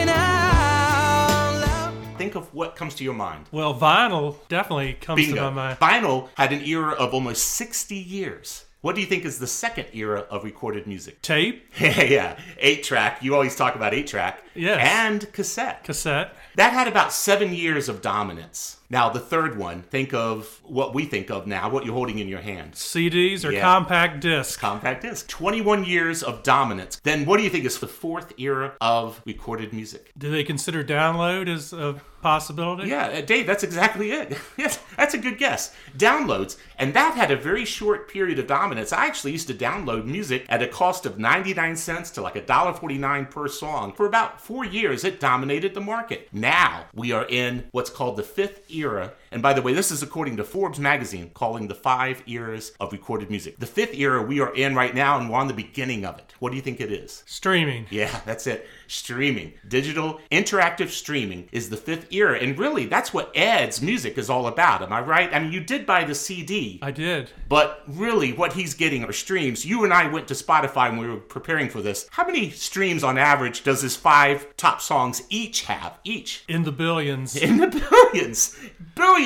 Think 2.18 2.36
of 2.36 2.54
what 2.54 2.76
comes 2.76 2.94
to 2.96 3.04
your 3.04 3.14
mind. 3.14 3.46
Well, 3.50 3.74
vinyl 3.74 4.36
definitely 4.48 4.92
comes 4.94 5.22
to 5.26 5.30
my 5.30 5.34
Bingo. 5.34 5.50
mind. 5.50 5.78
Vinyl 5.80 6.28
had 6.36 6.52
an 6.52 6.62
era 6.62 6.92
of 6.92 7.14
almost 7.14 7.44
60 7.44 7.96
years. 7.96 8.64
What 8.80 8.94
do 8.94 9.00
you 9.00 9.08
think 9.08 9.24
is 9.24 9.40
the 9.40 9.46
second 9.48 9.86
era 9.92 10.20
of 10.30 10.44
recorded 10.44 10.86
music? 10.86 11.20
Tape, 11.20 11.66
Yeah, 11.80 12.02
yeah, 12.04 12.38
eight 12.58 12.84
track. 12.84 13.24
You 13.24 13.34
always 13.34 13.56
talk 13.56 13.74
about 13.74 13.92
eight 13.92 14.06
track. 14.06 14.44
Yes. 14.54 14.78
And 14.80 15.32
cassette. 15.32 15.82
cassette. 15.82 16.32
That 16.54 16.72
had 16.72 16.86
about 16.86 17.12
seven 17.12 17.52
years 17.52 17.88
of 17.88 18.00
dominance. 18.02 18.76
Now, 18.90 19.10
the 19.10 19.20
third 19.20 19.58
one, 19.58 19.82
think 19.82 20.14
of 20.14 20.60
what 20.64 20.94
we 20.94 21.04
think 21.04 21.30
of 21.30 21.46
now, 21.46 21.68
what 21.68 21.84
you're 21.84 21.94
holding 21.94 22.18
in 22.18 22.28
your 22.28 22.40
hands. 22.40 22.78
CDs 22.78 23.44
or 23.44 23.52
Yeah. 23.52 23.60
compact 23.60 24.20
disc. 24.20 24.58
Compact 24.58 25.02
disc. 25.02 25.28
21 25.28 25.84
years 25.84 26.22
of 26.22 26.42
dominance. 26.42 26.98
Then 27.04 27.26
what 27.26 27.36
do 27.36 27.42
you 27.42 27.50
think 27.50 27.66
is 27.66 27.78
the 27.78 27.86
fourth 27.86 28.32
era 28.38 28.72
of 28.80 29.20
recorded 29.26 29.72
music? 29.74 30.12
Do 30.16 30.30
they 30.30 30.42
consider 30.42 30.82
download 30.82 31.48
as 31.48 31.72
a 31.74 31.96
possibility? 32.22 32.88
Yeah, 32.88 33.06
uh, 33.08 33.20
Dave, 33.20 33.46
that's 33.46 33.62
exactly 33.62 34.10
it. 34.10 34.36
yes, 34.56 34.78
that's 34.96 35.12
a 35.14 35.18
good 35.18 35.36
guess. 35.38 35.74
Downloads. 35.96 36.56
And 36.78 36.94
that 36.94 37.14
had 37.14 37.30
a 37.30 37.36
very 37.36 37.64
short 37.66 38.08
period 38.10 38.38
of 38.38 38.46
dominance. 38.46 38.92
I 38.92 39.04
actually 39.06 39.32
used 39.32 39.48
to 39.48 39.54
download 39.54 40.06
music 40.06 40.46
at 40.48 40.62
a 40.62 40.66
cost 40.66 41.04
of 41.04 41.18
99 41.18 41.76
cents 41.76 42.10
to 42.12 42.22
like 42.22 42.34
$1.49 42.36 43.30
per 43.30 43.48
song. 43.48 43.92
For 43.92 44.06
about 44.06 44.40
four 44.40 44.64
years, 44.64 45.04
it 45.04 45.20
dominated 45.20 45.74
the 45.74 45.80
market. 45.82 46.28
Now 46.32 46.86
we 46.94 47.12
are 47.12 47.26
in 47.28 47.64
what's 47.72 47.90
called 47.90 48.16
the 48.16 48.22
fifth 48.22 48.62
era 48.70 48.77
era 48.82 49.12
and 49.30 49.42
by 49.42 49.52
the 49.52 49.62
way, 49.62 49.72
this 49.72 49.90
is 49.90 50.02
according 50.02 50.36
to 50.38 50.44
Forbes 50.44 50.78
magazine, 50.78 51.30
calling 51.34 51.68
the 51.68 51.74
five 51.74 52.22
eras 52.26 52.72
of 52.80 52.92
recorded 52.92 53.30
music. 53.30 53.58
The 53.58 53.66
fifth 53.66 53.94
era 53.94 54.22
we 54.22 54.40
are 54.40 54.54
in 54.54 54.74
right 54.74 54.94
now, 54.94 55.18
and 55.18 55.28
we're 55.30 55.36
on 55.38 55.48
the 55.48 55.54
beginning 55.54 56.04
of 56.04 56.18
it. 56.18 56.32
What 56.38 56.50
do 56.50 56.56
you 56.56 56.62
think 56.62 56.80
it 56.80 56.92
is? 56.92 57.22
Streaming. 57.26 57.86
Yeah, 57.90 58.20
that's 58.26 58.46
it. 58.46 58.66
Streaming. 58.86 59.52
Digital 59.66 60.20
interactive 60.30 60.88
streaming 60.88 61.48
is 61.52 61.68
the 61.70 61.76
fifth 61.76 62.12
era. 62.12 62.38
And 62.38 62.58
really, 62.58 62.86
that's 62.86 63.12
what 63.12 63.30
Ed's 63.36 63.82
music 63.82 64.16
is 64.18 64.30
all 64.30 64.46
about. 64.46 64.82
Am 64.82 64.92
I 64.92 65.00
right? 65.00 65.32
I 65.34 65.38
mean, 65.40 65.52
you 65.52 65.60
did 65.60 65.84
buy 65.86 66.04
the 66.04 66.14
CD, 66.14 66.78
I 66.82 66.90
did. 66.90 67.30
but 67.48 67.82
really, 67.86 68.32
what 68.32 68.52
he's 68.54 68.74
getting 68.74 69.04
are 69.04 69.12
streams. 69.12 69.64
You 69.64 69.84
and 69.84 69.92
I 69.92 70.06
went 70.08 70.28
to 70.28 70.34
Spotify 70.34 70.90
when 70.90 70.98
we 71.00 71.08
were 71.08 71.16
preparing 71.16 71.68
for 71.68 71.82
this. 71.82 72.06
How 72.10 72.26
many 72.26 72.50
streams 72.50 73.04
on 73.04 73.18
average 73.18 73.62
does 73.62 73.82
his 73.82 73.96
five 73.96 74.56
top 74.56 74.80
songs 74.80 75.22
each 75.28 75.62
have? 75.64 75.98
Each. 76.04 76.44
In 76.48 76.62
the 76.64 76.72
billions. 76.72 77.36
In 77.36 77.58
the 77.58 77.66
billions. 78.12 78.56
Billions. 78.94 79.17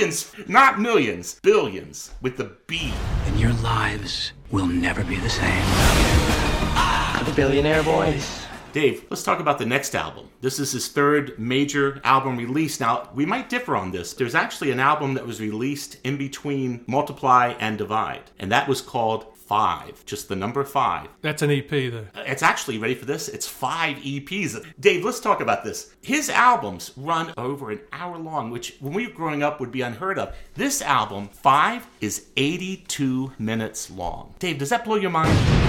Not 0.49 0.81
millions. 0.81 1.39
Billions. 1.43 2.13
With 2.23 2.39
the 2.39 2.53
B. 2.67 2.95
And 3.27 3.39
your 3.39 3.53
lives 3.53 4.33
will 4.51 4.67
never 4.67 5.05
be 5.05 5.17
the 5.17 5.29
same. 5.29 5.65
The 7.27 7.33
Billionaire 7.37 7.83
Boys. 7.83 8.47
Dave, 8.73 9.05
let's 9.11 9.23
talk 9.23 9.39
about 9.39 9.59
the 9.59 9.67
next 9.67 9.95
album. 9.95 10.31
This 10.41 10.59
is 10.59 10.73
his 10.73 10.89
third 10.89 11.39
major 11.39 12.01
album 12.05 12.39
release. 12.39 12.81
Now, 12.81 13.11
we 13.15 13.27
might 13.27 13.51
differ 13.51 13.77
on 13.77 13.91
this. 13.91 14.15
There's 14.15 14.35
actually 14.35 14.71
an 14.71 14.81
album 14.81 15.13
that 15.13 15.27
was 15.27 15.43
released 15.43 15.99
in 16.05 16.17
between 16.17 16.83
Multiply 16.87 17.55
and 17.61 17.77
Divide, 17.77 18.31
and 18.39 18.51
that 18.51 18.67
was 18.69 18.81
called 18.81 19.32
Five, 19.53 20.07
just 20.07 20.31
the 20.31 20.35
number 20.35 20.65
five. 20.65 21.09
That's 21.21 21.43
an 21.43 21.51
EP, 21.51 21.69
though. 21.69 22.07
It's 22.17 22.43
actually, 22.43 22.79
ready 22.79 22.95
for 22.95 23.05
this? 23.05 23.29
It's 23.29 23.47
five 23.47 23.99
EPs. 23.99 24.65
Dave, 24.81 25.05
let's 25.05 25.21
talk 25.21 25.43
about 25.43 25.63
this. 25.63 25.95
His 26.01 26.31
albums 26.31 26.93
run 26.97 27.35
over 27.37 27.71
an 27.71 27.81
hour 27.93 28.17
long, 28.17 28.51
which 28.51 28.79
when 28.81 28.95
we 28.95 29.07
were 29.07 29.13
growing 29.13 29.43
up 29.43 29.61
would 29.61 29.71
be 29.71 29.83
unheard 29.83 30.19
of. 30.19 30.35
This 30.55 30.81
album, 30.81 31.29
Five, 31.29 31.87
is 32.01 32.29
82 32.39 33.35
minutes 33.39 33.91
long. 33.91 34.35
Dave, 34.39 34.57
does 34.57 34.71
that 34.71 34.87
blow 34.87 34.97
your 34.97 35.11
mind? 35.11 35.62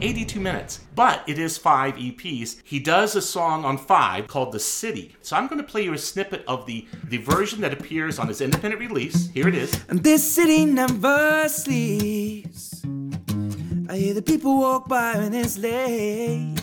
82 0.00 0.40
minutes. 0.40 0.80
But 0.94 1.22
it 1.26 1.38
is 1.38 1.58
five 1.58 1.94
EPs. 1.94 2.60
He 2.64 2.78
does 2.78 3.16
a 3.16 3.22
song 3.22 3.64
on 3.64 3.78
five 3.78 4.26
called 4.26 4.52
The 4.52 4.60
City. 4.60 5.16
So 5.22 5.36
I'm 5.36 5.46
going 5.46 5.60
to 5.60 5.66
play 5.66 5.82
you 5.82 5.92
a 5.92 5.98
snippet 5.98 6.44
of 6.46 6.66
the, 6.66 6.86
the 7.04 7.18
version 7.18 7.60
that 7.60 7.72
appears 7.72 8.18
on 8.18 8.28
his 8.28 8.40
independent 8.40 8.80
release. 8.80 9.30
Here 9.30 9.48
it 9.48 9.54
is. 9.54 9.84
And 9.88 10.02
this 10.02 10.28
city 10.34 10.64
never 10.64 11.48
sleeps. 11.48 12.82
I 13.88 13.96
hear 13.96 14.14
the 14.14 14.22
people 14.22 14.58
walk 14.58 14.88
by 14.88 15.16
when 15.16 15.34
it's 15.34 15.56
late. 15.58 16.56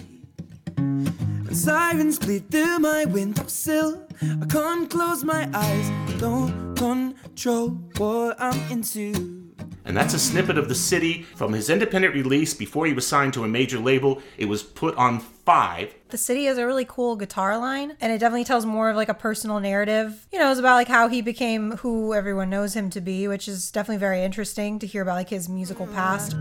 And 0.78 1.58
sirens 1.58 2.20
bleed 2.20 2.52
through 2.52 2.80
my 2.80 3.06
windowsill. 3.06 4.06
I 4.22 4.46
can't 4.46 4.90
close 4.90 5.24
my 5.24 5.50
eyes, 5.54 6.20
don't 6.20 6.76
control 6.76 7.70
what 7.98 8.40
I'm 8.40 8.72
into. 8.72 9.35
And 9.86 9.96
that's 9.96 10.14
a 10.14 10.20
snippet 10.20 10.58
of 10.58 10.68
The 10.68 10.76
City 10.76 11.24
from 11.36 11.54
his 11.54 11.70
independent 11.70 12.14
release 12.14 12.54
before 12.54 12.86
he 12.86 12.94
was 12.94 13.06
signed 13.06 13.34
to 13.34 13.44
a 13.44 13.48
major 13.48 13.80
label. 13.80 14.22
It 14.38 14.46
was 14.46 14.64
put 14.64 14.96
on 14.96 15.20
five. 15.20 15.94
The 16.10 16.18
City 16.18 16.46
has 16.46 16.58
a 16.58 16.66
really 16.66 16.86
cool 16.86 17.16
guitar 17.16 17.58
line, 17.58 17.96
and 18.02 18.12
it 18.12 18.18
definitely 18.18 18.46
tells 18.46 18.66
more 18.66 18.90
of 18.90 18.96
like 18.96 19.10
a 19.10 19.14
personal 19.14 19.60
narrative. 19.60 20.28
You 20.32 20.40
know, 20.40 20.50
it's 20.50 20.60
about 20.60 20.76
like 20.76 20.88
how 20.88 21.08
he 21.08 21.22
became 21.22 21.78
who 21.78 22.14
everyone 22.14 22.50
knows 22.50 22.76
him 22.76 22.90
to 22.92 23.02
be, 23.02 23.28
which 23.28 23.48
is 23.48 23.72
definitely 23.72 24.00
very 24.00 24.24
interesting 24.24 24.80
to 24.80 24.88
hear 24.88 25.04
about 25.04 25.16
like 25.16 25.30
his 25.30 25.48
musical 25.48 25.88
past. 25.88 26.36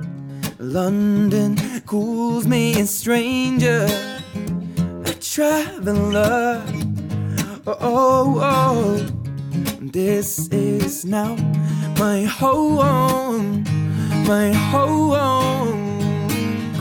London 0.59 1.57
cools 1.87 2.47
me 2.47 2.81
a 2.81 2.87
stranger, 2.87 3.87
a 5.04 5.14
traveler. 5.21 6.62
Oh, 7.66 7.76
oh, 7.81 8.38
oh. 8.40 9.07
This 9.81 10.49
is 10.49 11.04
now 11.04 11.37
my 11.98 12.22
home, 12.22 13.62
my 14.26 14.52
home. 14.52 15.94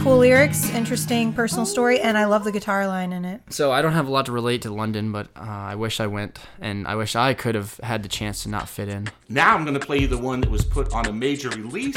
Cool 0.03 0.17
lyrics, 0.17 0.69
interesting 0.71 1.31
personal 1.31 1.65
story, 1.65 1.99
and 2.01 2.17
I 2.17 2.25
love 2.25 2.43
the 2.43 2.51
guitar 2.51 2.87
line 2.87 3.13
in 3.13 3.23
it. 3.23 3.41
So 3.49 3.71
I 3.71 3.81
don't 3.81 3.93
have 3.93 4.07
a 4.07 4.11
lot 4.11 4.25
to 4.25 4.31
relate 4.33 4.63
to 4.63 4.73
London, 4.73 5.11
but 5.11 5.27
uh, 5.35 5.41
I 5.41 5.75
wish 5.75 5.99
I 5.99 6.07
went, 6.07 6.39
and 6.59 6.87
I 6.87 6.95
wish 6.95 7.15
I 7.15 7.33
could 7.33 7.55
have 7.55 7.77
had 7.77 8.03
the 8.03 8.09
chance 8.09 8.43
to 8.43 8.49
not 8.49 8.67
fit 8.67 8.89
in. 8.89 9.09
Now 9.29 9.55
I'm 9.55 9.63
going 9.63 9.79
to 9.79 9.85
play 9.85 9.99
you 9.99 10.07
the 10.07 10.17
one 10.17 10.41
that 10.41 10.49
was 10.49 10.65
put 10.65 10.91
on 10.93 11.05
a 11.05 11.13
major 11.13 11.49
release. 11.49 11.95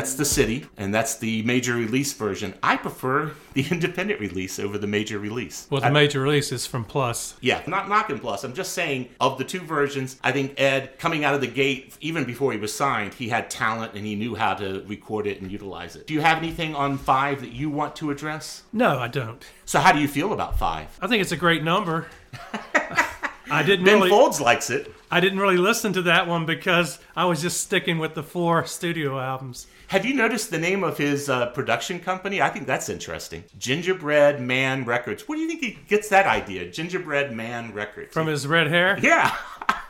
That's 0.00 0.14
the 0.14 0.24
city, 0.24 0.64
and 0.78 0.94
that's 0.94 1.18
the 1.18 1.42
major 1.42 1.74
release 1.74 2.14
version. 2.14 2.54
I 2.62 2.78
prefer 2.78 3.32
the 3.52 3.66
independent 3.70 4.18
release 4.18 4.58
over 4.58 4.78
the 4.78 4.86
major 4.86 5.18
release. 5.18 5.66
Well, 5.68 5.82
the 5.82 5.88
I- 5.88 5.90
major 5.90 6.22
release 6.22 6.52
is 6.52 6.64
from 6.66 6.86
Plus. 6.86 7.34
Yeah, 7.42 7.62
not 7.66 7.86
knocking 7.86 8.18
plus. 8.18 8.42
I'm 8.42 8.54
just 8.54 8.72
saying, 8.72 9.10
of 9.20 9.36
the 9.36 9.44
two 9.44 9.60
versions, 9.60 10.16
I 10.24 10.32
think 10.32 10.58
Ed, 10.58 10.98
coming 10.98 11.22
out 11.22 11.34
of 11.34 11.42
the 11.42 11.48
gate, 11.48 11.98
even 12.00 12.24
before 12.24 12.50
he 12.52 12.56
was 12.56 12.72
signed, 12.72 13.12
he 13.12 13.28
had 13.28 13.50
talent 13.50 13.92
and 13.94 14.06
he 14.06 14.14
knew 14.14 14.34
how 14.34 14.54
to 14.54 14.82
record 14.86 15.26
it 15.26 15.42
and 15.42 15.52
utilize 15.52 15.96
it. 15.96 16.06
Do 16.06 16.14
you 16.14 16.22
have 16.22 16.38
anything 16.38 16.74
on 16.74 16.96
five 16.96 17.42
that 17.42 17.52
you 17.52 17.68
want 17.68 17.94
to 17.96 18.10
address? 18.10 18.62
No, 18.72 18.98
I 18.98 19.08
don't. 19.08 19.44
So, 19.66 19.80
how 19.80 19.92
do 19.92 19.98
you 19.98 20.08
feel 20.08 20.32
about 20.32 20.58
five? 20.58 20.98
I 21.02 21.08
think 21.08 21.20
it's 21.20 21.32
a 21.32 21.36
great 21.36 21.62
number. 21.62 22.06
I 23.50 23.62
didn't 23.62 23.84
Ben 23.84 23.96
really. 23.96 24.10
Folds 24.10 24.40
likes 24.40 24.70
it. 24.70 24.92
I 25.10 25.20
didn't 25.20 25.40
really 25.40 25.56
listen 25.56 25.92
to 25.94 26.02
that 26.02 26.28
one 26.28 26.46
because 26.46 26.98
I 27.16 27.24
was 27.24 27.42
just 27.42 27.60
sticking 27.60 27.98
with 27.98 28.14
the 28.14 28.22
four 28.22 28.64
studio 28.64 29.18
albums. 29.18 29.66
Have 29.88 30.06
you 30.06 30.14
noticed 30.14 30.52
the 30.52 30.58
name 30.58 30.84
of 30.84 30.98
his 30.98 31.28
uh, 31.28 31.46
production 31.46 31.98
company? 31.98 32.40
I 32.40 32.48
think 32.48 32.68
that's 32.68 32.88
interesting. 32.88 33.42
Gingerbread 33.58 34.40
Man 34.40 34.84
Records. 34.84 35.28
Where 35.28 35.36
do 35.36 35.42
you 35.42 35.48
think 35.48 35.62
he 35.62 35.78
gets 35.88 36.08
that 36.10 36.26
idea? 36.26 36.70
Gingerbread 36.70 37.32
Man 37.32 37.74
Records. 37.74 38.12
From 38.12 38.28
his 38.28 38.46
red 38.46 38.68
hair? 38.68 38.98
Yeah. 39.02 39.36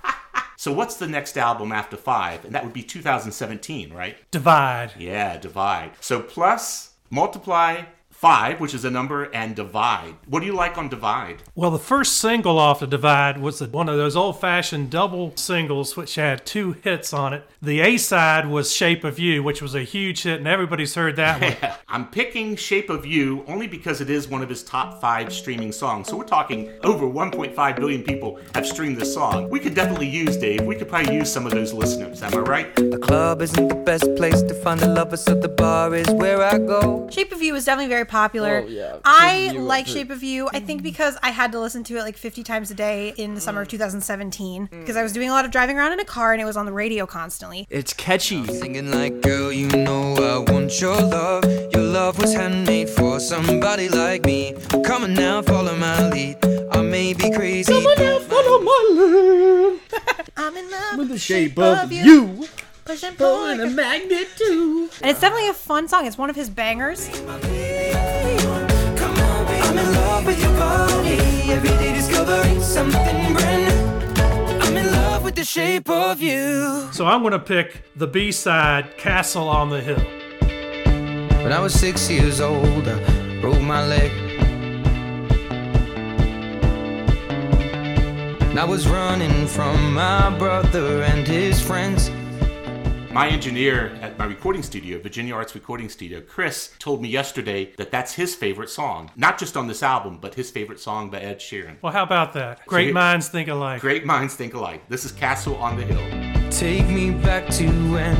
so 0.57 0.73
what's 0.73 0.97
the 0.97 1.07
next 1.07 1.37
album 1.37 1.71
after 1.71 1.99
five? 1.99 2.47
And 2.47 2.55
that 2.55 2.64
would 2.64 2.73
be 2.73 2.83
2017, 2.83 3.93
right? 3.93 4.17
Divide. 4.31 4.93
Yeah, 4.99 5.37
divide. 5.37 5.93
So 6.00 6.23
plus, 6.23 6.95
multiply, 7.11 7.83
five, 8.21 8.61
which 8.61 8.75
is 8.75 8.85
a 8.85 8.91
number, 8.91 9.25
and 9.33 9.57
Divide. 9.57 10.15
What 10.27 10.41
do 10.41 10.47
you 10.47 10.53
like 10.53 10.77
on 10.77 10.91
Divide? 10.91 11.43
Well, 11.55 11.71
the 11.71 11.79
first 11.79 12.19
single 12.19 12.59
off 12.59 12.81
the 12.81 12.87
Divide 12.87 13.41
was 13.41 13.62
one 13.62 13.89
of 13.89 13.97
those 13.97 14.15
old 14.15 14.39
fashioned 14.39 14.91
double 14.91 15.35
singles 15.37 15.97
which 15.97 16.17
had 16.17 16.45
two 16.45 16.73
hits 16.73 17.15
on 17.15 17.33
it. 17.33 17.45
The 17.62 17.81
A 17.81 17.97
side 17.97 18.47
was 18.47 18.75
Shape 18.75 19.05
of 19.05 19.19
You, 19.19 19.43
which 19.43 19.62
was 19.62 19.75
a 19.75 19.83
huge 19.83 20.25
hit, 20.25 20.37
and 20.39 20.47
everybody's 20.47 20.95
heard 20.95 21.17
that 21.17 21.41
one. 21.41 21.73
I'm 21.89 22.09
picking 22.09 22.57
Shape 22.57 22.91
of 22.91 23.07
You 23.07 23.43
only 23.49 23.67
because 23.67 24.03
it 24.03 24.11
is 24.11 24.29
one 24.29 24.43
of 24.43 24.50
his 24.50 24.62
top 24.62 25.00
five 25.00 25.33
streaming 25.33 25.73
songs. 25.73 26.09
So 26.09 26.19
we're 26.19 26.25
talking 26.25 26.71
over 26.85 27.07
1.5 27.07 27.77
billion 27.77 28.03
people 28.03 28.39
have 28.55 28.67
streamed 28.67 28.99
this 28.99 29.15
song. 29.15 29.49
We 29.49 29.61
could 29.61 29.75
definitely 29.75 30.09
use, 30.09 30.37
Dave, 30.37 30.67
we 30.67 30.77
could 30.77 30.91
probably 30.91 31.15
use 31.15 31.33
some 31.33 31.47
of 31.47 31.53
those 31.53 31.73
listeners. 31.73 32.23
Am 32.23 32.35
I 32.35 32.41
right? 32.41 32.77
The 32.77 32.99
club 32.99 33.41
isn't 33.41 33.69
the 33.69 33.75
best 33.77 34.15
place 34.17 34.43
to 34.43 34.53
find 34.53 34.83
a 34.83 34.89
lover, 34.89 35.17
so 35.17 35.35
the 35.35 35.49
bar 35.49 35.95
is 35.95 36.11
where 36.11 36.43
I 36.43 36.59
go. 36.59 37.09
Shape 37.11 37.33
of 37.33 37.41
You 37.41 37.55
was 37.55 37.65
definitely 37.65 37.89
very 37.89 38.10
popular. 38.11 38.64
Oh, 38.67 38.69
yeah. 38.69 38.99
I 39.05 39.50
You 39.52 39.61
like 39.61 39.87
was- 39.87 39.95
Shape 39.95 40.11
of 40.11 40.23
You. 40.23 40.49
I 40.52 40.61
think 40.61 40.81
mm. 40.81 40.85
because 40.85 41.17
I 41.23 41.31
had 41.31 41.52
to 41.52 41.61
listen 41.61 41.85
to 41.85 41.97
it 41.97 42.02
like 42.02 42.17
50 42.17 42.43
times 42.43 42.71
a 42.71 42.75
day 42.75 43.14
in 43.17 43.35
the 43.35 43.40
summer 43.40 43.62
of 43.62 43.69
mm. 43.69 43.71
2017 43.71 44.69
because 44.71 44.97
I 44.97 45.02
was 45.02 45.12
mm. 45.12 45.14
doing 45.14 45.31
a 45.31 45.33
lot 45.33 45.45
of 45.45 45.50
driving 45.50 45.79
around 45.79 45.93
in 45.93 46.00
a 46.00 46.05
car 46.05 46.33
and 46.33 46.43
it 46.43 46.45
was 46.45 46.57
on 46.57 46.67
the 46.67 46.73
radio 46.73 47.07
constantly. 47.07 47.67
It's 47.71 47.95
catchy. 47.95 48.45
Singing 48.47 48.90
like, 48.90 49.23
girl, 49.23 49.52
you 49.52 49.69
know 49.69 50.14
I 50.17 50.52
want 50.52 50.81
your 50.81 51.00
love. 51.00 51.45
Your 51.73 51.83
love 51.83 52.19
was 52.19 52.35
handmade 52.35 52.90
for 52.90 53.21
somebody 53.21 53.88
like 53.88 54.25
me. 54.25 54.55
Come 54.85 55.05
on 55.05 55.14
now, 55.14 55.43
follow 55.43 55.76
my 55.76 56.09
lead. 56.09 56.37
I 56.73 56.83
may 56.83 57.14
be 57.14 57.31
crazy. 57.31 57.73
Come 57.73 57.87
on 57.87 57.99
now, 57.99 58.19
follow 58.19 58.61
my 58.61 58.88
lead. 58.90 59.81
I'm 60.37 60.57
in 60.57 60.71
love 60.71 60.99
With 60.99 61.09
the 61.11 61.19
shape 61.19 61.59
of 61.59 61.93
you. 61.93 62.47
Push 62.85 63.05
and 63.05 63.17
pull 63.17 63.37
Pulling 63.37 63.59
like 63.59 63.69
a 63.69 63.71
magnet 63.71 64.29
too. 64.37 64.88
And 65.00 65.11
it's 65.11 65.21
definitely 65.21 65.49
a 65.49 65.55
fun 65.55 65.87
song. 65.87 66.07
It's 66.07 66.19
one 66.19 66.31
of 66.31 66.37
his 66.37 66.50
bangers. 66.50 67.09
I'm 67.97 69.79
in 69.79 69.93
love 69.93 70.27
with 70.27 70.41
your 70.43 70.53
body. 70.55 71.19
Every 71.51 71.71
day 71.71 71.93
discovering 71.95 72.61
something 72.61 73.33
brand 73.35 73.63
new. 73.69 74.23
I'm 74.61 74.77
in 74.77 74.93
love 74.93 75.25
with 75.25 75.35
the 75.35 75.45
shape 75.45 75.89
of 75.89 76.21
you. 76.21 76.89
So 76.93 77.07
I'm 77.07 77.21
going 77.23 77.33
to 77.33 77.39
pick 77.39 77.83
the 77.97 78.07
B 78.07 78.33
side, 78.33 78.97
Castle 78.97 79.49
on 79.49 79.71
the 79.71 79.81
Hill. 79.81 80.05
When 81.43 81.53
I 81.53 81.61
was 81.61 81.73
six 81.73 82.11
years 82.11 82.41
old, 82.41 82.87
I 82.87 83.41
broke 83.41 83.61
my 83.63 83.87
leg. 83.87 84.11
And 88.51 88.59
I 88.59 88.65
was 88.65 88.89
running 88.89 89.47
from 89.47 89.95
my 89.95 90.31
brother 90.37 91.03
and 91.03 91.27
his 91.27 91.61
friends. 91.61 92.11
My 93.12 93.29
engineer 93.29 93.88
at 94.00 94.17
my 94.19 94.25
recording 94.25 94.62
studio, 94.62 95.00
Virginia 95.00 95.35
Arts 95.35 95.57
Recording 95.57 95.88
Studio, 95.88 96.21
Chris, 96.21 96.73
told 96.79 97.02
me 97.02 97.09
yesterday 97.09 97.73
that 97.76 97.90
that's 97.90 98.14
his 98.14 98.37
favorite 98.37 98.71
song. 98.71 99.11
Not 99.17 99.37
just 99.37 99.57
on 99.57 99.67
this 99.67 99.83
album, 99.83 100.19
but 100.21 100.35
his 100.35 100.49
favorite 100.49 100.79
song 100.79 101.11
by 101.11 101.19
Ed 101.19 101.40
Sheeran. 101.40 101.76
Well, 101.83 101.93
how 101.93 102.05
about 102.05 102.35
that? 102.35 102.64
Great 102.67 102.85
here- 102.85 102.95
minds 102.95 103.29
think 103.29 103.49
alike. 103.49 103.81
Great 103.81 104.07
minds 104.07 104.35
think 104.37 104.55
alike. 104.55 104.88
This 104.88 105.05
is 105.05 105.11
Castle 105.11 105.57
on 105.57 105.76
the 105.76 105.83
Hill. 105.83 106.50
Take 106.52 106.88
me 106.88 107.11
back 107.11 107.49
to 107.59 107.67
when 107.93 108.17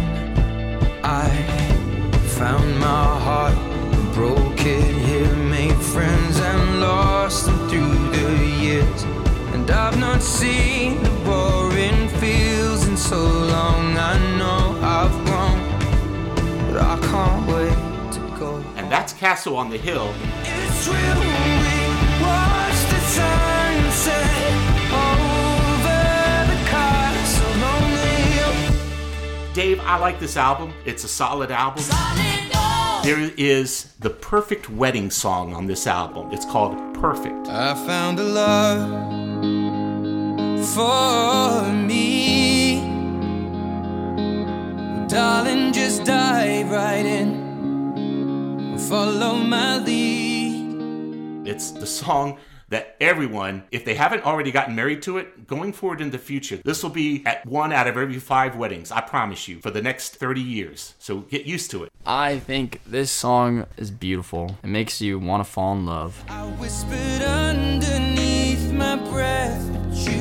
I 1.05 1.29
found 2.37 2.69
my 2.81 3.21
heart, 3.27 3.55
broke 4.13 4.61
it 4.67 4.95
here, 5.07 5.37
made 5.37 5.77
friends 5.95 6.41
and 6.41 6.81
lost 6.81 7.47
them 7.47 7.69
through 7.69 7.95
the 8.11 8.45
years. 8.61 9.03
And 9.55 9.71
I've 9.71 9.99
not 10.01 10.21
seen 10.21 11.01
the 11.05 11.11
boring 11.25 12.09
fields 12.19 12.89
in 12.89 12.97
so 12.97 13.19
long. 13.23 13.97
I 13.97 14.19
know 14.39 14.60
I've 14.83 15.13
grown, 15.27 15.59
but 16.73 16.81
I 16.83 16.99
can't 17.11 17.47
wait 17.47 18.13
to 18.15 18.21
go. 18.39 18.57
And 18.77 18.91
that's 18.91 19.13
Castle 19.13 19.57
on 19.57 19.71
the 19.71 19.79
Hill. 19.79 20.13
It's 20.43 20.89
real 20.89 21.21
we 21.21 22.23
watch 22.23 22.81
the 22.91 23.01
sunset 23.01 24.41
castle 26.71 27.65
on 27.65 27.91
the 27.91 28.07
hill. 28.33 29.53
Dave, 29.53 29.81
I 29.81 29.99
like 29.99 30.21
this 30.21 30.37
album. 30.37 30.73
It's 30.85 31.05
a 31.05 31.09
solid 31.09 31.51
album. 31.51 31.85
There 33.03 33.33
is 33.37 33.93
the 33.99 34.11
perfect 34.11 34.71
wedding 34.71 35.11
song 35.11 35.55
on 35.55 35.67
this 35.67 35.87
album. 35.87 36.31
It's 36.33 36.45
called 36.45 36.77
Perfect. 36.95 37.49
I 37.49 37.75
found 37.87 38.19
a 38.21 38.25
love 38.25 38.81
for 40.75 41.73
me. 41.73 42.40
Darling, 45.11 45.73
just 45.73 46.05
dive 46.05 46.71
right 46.71 47.05
in. 47.05 48.79
Follow 48.79 49.35
my 49.39 49.79
lead. 49.79 51.49
It's 51.49 51.73
the 51.73 51.87
song 51.87 52.39
that 52.69 52.95
everyone, 53.01 53.65
if 53.73 53.85
they 53.85 53.97
haven't 53.97 54.25
already 54.25 54.53
gotten 54.53 54.77
married 54.77 55.03
to 55.03 55.19
it, 55.19 55.49
going 55.49 55.73
forward 55.73 56.01
in 56.01 56.11
the 56.11 56.19
future, 56.19 56.59
this 56.65 56.85
will 56.85 56.91
be 56.91 57.27
at 57.27 57.45
one 57.45 57.73
out 57.73 57.89
of 57.89 57.97
every 57.97 58.21
five 58.21 58.55
weddings, 58.55 58.93
I 58.93 59.01
promise 59.01 59.49
you, 59.49 59.59
for 59.59 59.73
the 59.73 59.83
next 59.83 60.15
30 60.15 60.41
years. 60.41 60.95
So 61.01 61.23
get 61.23 61.45
used 61.45 61.73
to 61.73 61.83
it. 61.83 61.93
I 62.07 62.39
think 62.39 62.81
this 62.87 63.11
song 63.11 63.67
is 63.77 63.91
beautiful. 63.91 64.59
It 64.63 64.69
makes 64.69 65.01
you 65.01 65.19
want 65.19 65.45
to 65.45 65.51
fall 65.51 65.73
in 65.73 65.87
love. 65.87 66.25
I 66.29 66.47
whispered 66.51 67.23
underneath 67.23 68.73
my 68.73 68.95
breath, 68.95 69.69
but 69.73 69.97
you 69.97 70.21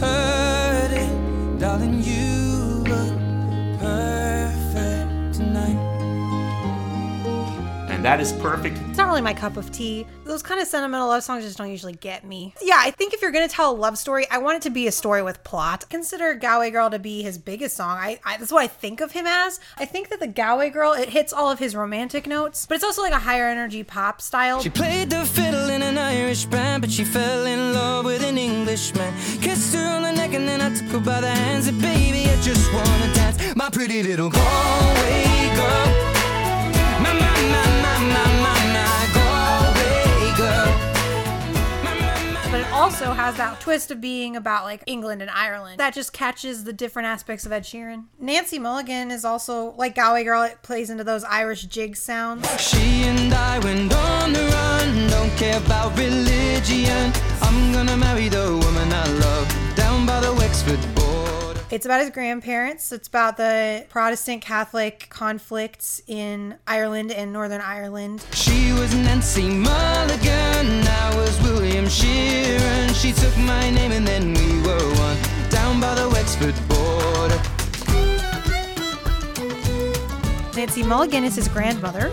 heard 0.00 0.90
it. 0.90 1.60
Darling, 1.60 2.02
you 2.02 2.39
And 8.00 8.06
that 8.06 8.18
is 8.18 8.32
perfect. 8.32 8.78
It's 8.88 8.96
not 8.96 9.08
really 9.08 9.20
my 9.20 9.34
cup 9.34 9.58
of 9.58 9.70
tea. 9.72 10.06
Those 10.24 10.42
kind 10.42 10.58
of 10.58 10.66
sentimental 10.66 11.08
love 11.08 11.22
songs 11.22 11.44
just 11.44 11.58
don't 11.58 11.68
usually 11.68 11.92
get 11.92 12.24
me. 12.24 12.54
Yeah, 12.62 12.78
I 12.78 12.90
think 12.92 13.12
if 13.12 13.20
you're 13.20 13.30
gonna 13.30 13.46
tell 13.46 13.72
a 13.72 13.76
love 13.76 13.98
story, 13.98 14.26
I 14.30 14.38
want 14.38 14.56
it 14.56 14.62
to 14.62 14.70
be 14.70 14.86
a 14.86 14.90
story 14.90 15.22
with 15.22 15.44
plot. 15.44 15.84
Consider 15.90 16.32
Galway 16.32 16.70
Girl 16.70 16.88
to 16.88 16.98
be 16.98 17.20
his 17.20 17.36
biggest 17.36 17.76
song. 17.76 17.98
I, 17.98 18.18
I 18.24 18.38
that's 18.38 18.52
what 18.52 18.62
I 18.62 18.68
think 18.68 19.02
of 19.02 19.12
him 19.12 19.26
as. 19.26 19.60
I 19.76 19.84
think 19.84 20.08
that 20.08 20.18
the 20.18 20.28
Galway 20.28 20.70
Girl 20.70 20.94
it 20.94 21.10
hits 21.10 21.34
all 21.34 21.50
of 21.50 21.58
his 21.58 21.76
romantic 21.76 22.26
notes, 22.26 22.64
but 22.64 22.76
it's 22.76 22.84
also 22.84 23.02
like 23.02 23.12
a 23.12 23.18
higher 23.18 23.44
energy 23.50 23.82
pop 23.82 24.22
style. 24.22 24.62
She 24.62 24.70
played 24.70 25.10
the 25.10 25.26
fiddle 25.26 25.68
in 25.68 25.82
an 25.82 25.98
Irish 25.98 26.46
band, 26.46 26.80
but 26.80 26.90
she 26.90 27.04
fell 27.04 27.44
in 27.44 27.74
love 27.74 28.06
with 28.06 28.24
an 28.24 28.38
Englishman. 28.38 29.12
Kissed 29.42 29.74
her 29.74 29.86
on 29.86 30.04
the 30.04 30.12
neck 30.12 30.32
and 30.32 30.48
then 30.48 30.62
I 30.62 30.74
took 30.74 30.88
her 30.88 31.00
by 31.00 31.20
the 31.20 31.28
hands. 31.28 31.68
And 31.68 31.78
baby, 31.82 32.30
I 32.30 32.40
just 32.40 32.72
wanna 32.72 33.12
dance. 33.12 33.54
My 33.54 33.68
pretty 33.68 34.02
little 34.02 34.30
Galway 34.30 35.29
But 42.50 42.62
it 42.62 42.72
also 42.72 43.12
has 43.12 43.36
that 43.36 43.60
twist 43.60 43.92
of 43.92 44.00
being 44.00 44.34
about 44.34 44.64
like 44.64 44.82
England 44.86 45.22
and 45.22 45.30
Ireland. 45.30 45.78
That 45.78 45.94
just 45.94 46.12
catches 46.12 46.64
the 46.64 46.72
different 46.72 47.06
aspects 47.06 47.46
of 47.46 47.52
Ed 47.52 47.62
Sheeran. 47.62 48.06
Nancy 48.18 48.58
Mulligan 48.58 49.12
is 49.12 49.24
also 49.24 49.72
like 49.76 49.94
Galway 49.94 50.24
Girl, 50.24 50.42
it 50.42 50.60
plays 50.62 50.90
into 50.90 51.04
those 51.04 51.22
Irish 51.22 51.62
jig 51.66 51.96
sounds. 51.96 52.44
She 52.60 53.04
and 53.04 53.32
I 53.32 53.60
went 53.60 53.94
on 53.94 54.32
the 54.32 54.40
run. 54.40 55.10
Don't 55.10 55.30
care 55.38 55.58
about 55.58 55.96
religion. 55.96 57.12
I'm 57.40 57.72
gonna 57.72 57.96
marry 57.96 58.28
the 58.28 58.58
woman 58.64 58.92
I 58.92 59.06
love 59.06 59.76
down 59.76 60.06
by 60.06 60.18
the 60.20 60.34
Wexford. 60.34 60.99
It's 61.70 61.86
about 61.86 62.00
his 62.00 62.10
grandparents. 62.10 62.90
It's 62.90 63.06
about 63.06 63.36
the 63.36 63.86
Protestant 63.88 64.42
Catholic 64.42 65.06
conflicts 65.08 66.02
in 66.08 66.56
Ireland 66.66 67.12
and 67.12 67.32
Northern 67.32 67.60
Ireland. 67.60 68.24
She 68.32 68.72
was 68.72 68.92
Nancy 68.92 69.48
Mulligan, 69.48 70.84
I 70.84 71.12
was 71.14 71.40
William 71.42 71.84
Sheeran. 71.84 72.92
She 73.00 73.12
took 73.12 73.36
my 73.38 73.70
name 73.70 73.92
and 73.92 74.04
then 74.04 74.34
we 74.34 74.60
were 74.66 74.94
one 74.98 75.16
down 75.48 75.80
by 75.80 75.94
the 75.94 76.10
Wexford 76.10 76.56
border. 76.66 77.40
Nancy 80.56 80.82
Mulligan 80.82 81.22
is 81.22 81.36
his 81.36 81.46
grandmother, 81.46 82.10